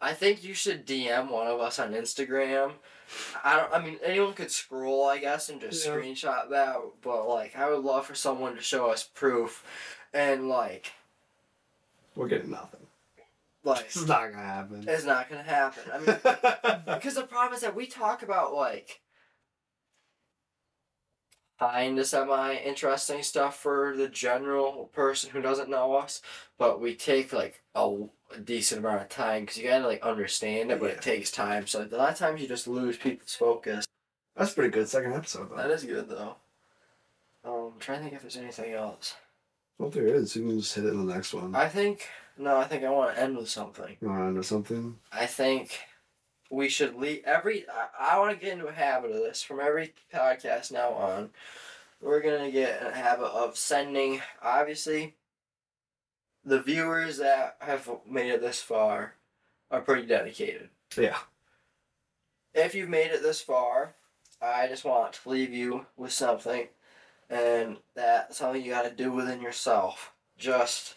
[0.00, 2.72] I think you should DM one of us on Instagram.
[3.44, 3.72] I don't.
[3.72, 5.92] I mean, anyone could scroll, I guess, and just Yeah.
[5.92, 6.76] screenshot that.
[7.02, 9.64] But like, I would love for someone to show us proof,
[10.14, 10.92] and like,
[12.14, 12.86] We're getting nothing.
[13.64, 14.84] like it's not gonna happen.
[14.88, 15.82] it's not gonna happen.
[15.92, 19.00] I mean, because the problem is that we talk about like
[21.60, 26.22] kind of semi interesting stuff for the general person who doesn't know us,
[26.58, 27.96] but we take like a,
[28.34, 30.92] a decent amount of time because you gotta like understand it, but Yeah.
[30.92, 31.66] it takes time.
[31.66, 33.86] So a lot of times you just lose people's focus.
[34.36, 35.74] That's pretty good second episode That though.
[35.74, 36.36] is good though.
[37.44, 39.14] Um, I'm trying to think if there's anything else.
[39.78, 40.36] Well, there is.
[40.36, 41.54] You can just hit it in the next one.
[41.54, 42.08] I think
[42.38, 43.96] no, I think I want to end with something.
[44.00, 44.96] You want to end with something?
[45.12, 45.78] I think
[46.50, 47.64] we should leave every.
[47.68, 51.30] I, I want to get into a habit of this from every podcast now on.
[52.02, 54.20] We're gonna get in a habit of sending.
[54.42, 55.14] Obviously,
[56.44, 59.14] the viewers that have made it this far
[59.70, 60.68] are pretty dedicated.
[60.96, 61.18] Yeah.
[62.52, 63.94] If you've made it this far,
[64.42, 66.66] I just want to leave you with something,
[67.28, 70.12] and that's something you got to do within yourself.
[70.36, 70.94] Just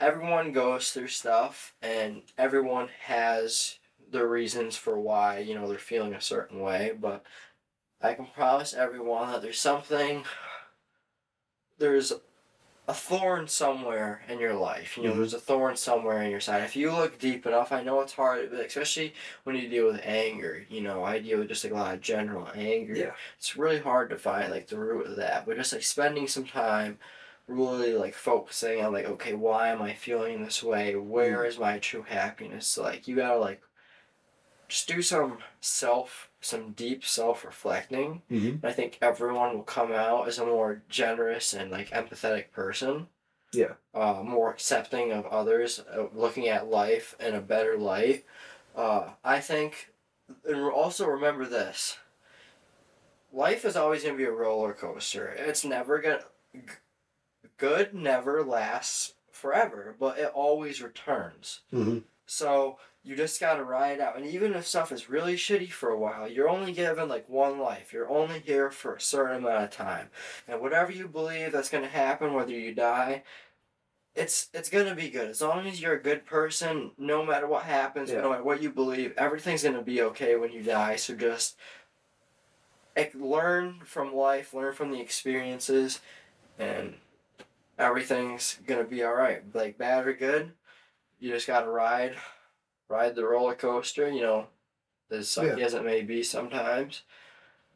[0.00, 3.78] everyone goes through stuff, and everyone has
[4.10, 6.92] their reasons for why you know they're feeling a certain way.
[6.98, 7.24] But
[8.00, 10.24] I can promise everyone that there's something.
[11.78, 12.12] There's
[12.88, 14.96] a thorn somewhere in your life.
[14.96, 15.16] You know, Mhm.
[15.16, 16.62] there's a thorn somewhere in your side.
[16.62, 19.12] If you look deep enough, I know it's hard, but especially
[19.44, 20.64] when you deal with anger.
[20.68, 22.94] You know, I deal with just like a lot of general anger.
[22.94, 23.14] Yeah.
[23.38, 25.46] It's really hard to find like the root of that.
[25.46, 26.98] But just like spending some time
[27.48, 30.94] really like focusing on like, okay, why am I feeling this way?
[30.96, 32.78] Where is my true happiness?
[32.78, 33.62] Like you gotta like
[34.68, 38.22] just do some self some deep self reflecting.
[38.30, 38.64] Mm-hmm.
[38.64, 43.08] I think everyone will come out as a more generous and like empathetic person.
[43.52, 43.74] Yeah.
[43.94, 48.24] Uh, more accepting of others, uh, looking at life in a better light.
[48.74, 49.90] Uh, I think,
[50.44, 51.98] and also remember this.
[53.32, 55.28] Life is always gonna be a roller coaster.
[55.28, 56.20] It's never gonna.
[57.58, 61.60] Good never lasts forever, but it always returns.
[61.72, 61.98] Mm-hmm.
[62.26, 64.16] So you just gotta ride it out.
[64.16, 67.60] And even if stuff is really shitty for a while, you're only given like one
[67.60, 67.92] life.
[67.92, 70.10] You're only here for a certain amount of time.
[70.48, 73.22] And whatever you believe that's gonna happen, whether you die,
[74.16, 75.28] it's it's gonna be good.
[75.30, 78.22] As long as you're a good person, no matter what happens, Yeah.
[78.22, 80.96] no matter what you believe, everything's gonna be okay when you die.
[80.96, 81.56] So just
[83.14, 86.00] learn from life, learn from the experiences,
[86.58, 86.94] and
[87.78, 89.42] everything's gonna be alright.
[89.54, 90.52] Like bad or good,
[91.20, 92.16] you just gotta ride
[92.88, 94.46] ride the roller coaster, you know,
[95.10, 97.02] as sucky as it may be sometimes,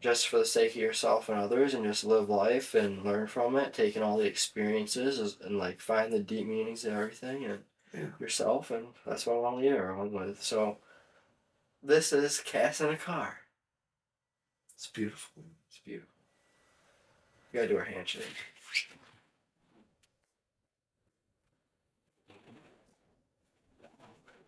[0.00, 3.56] just for the sake of yourself and others, and just live life and learn from
[3.56, 8.10] it, taking all the experiences and like find the deep meanings of everything and Yeah.
[8.20, 10.42] yourself, and that's what I want to leave everyone with.
[10.42, 10.78] So,
[11.82, 13.40] this is Cast in a Car.
[14.74, 15.42] It's beautiful.
[15.68, 16.14] It's beautiful.
[17.52, 18.24] We gotta do our handshake.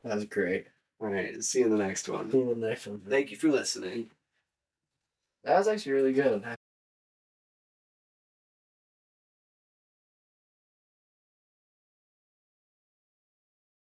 [0.04, 0.66] That was great.
[1.00, 1.42] All right.
[1.42, 2.30] See you in the next one.
[2.30, 3.00] See you in the next one.
[3.00, 4.10] Thank you for listening.
[5.44, 6.44] That was actually really good.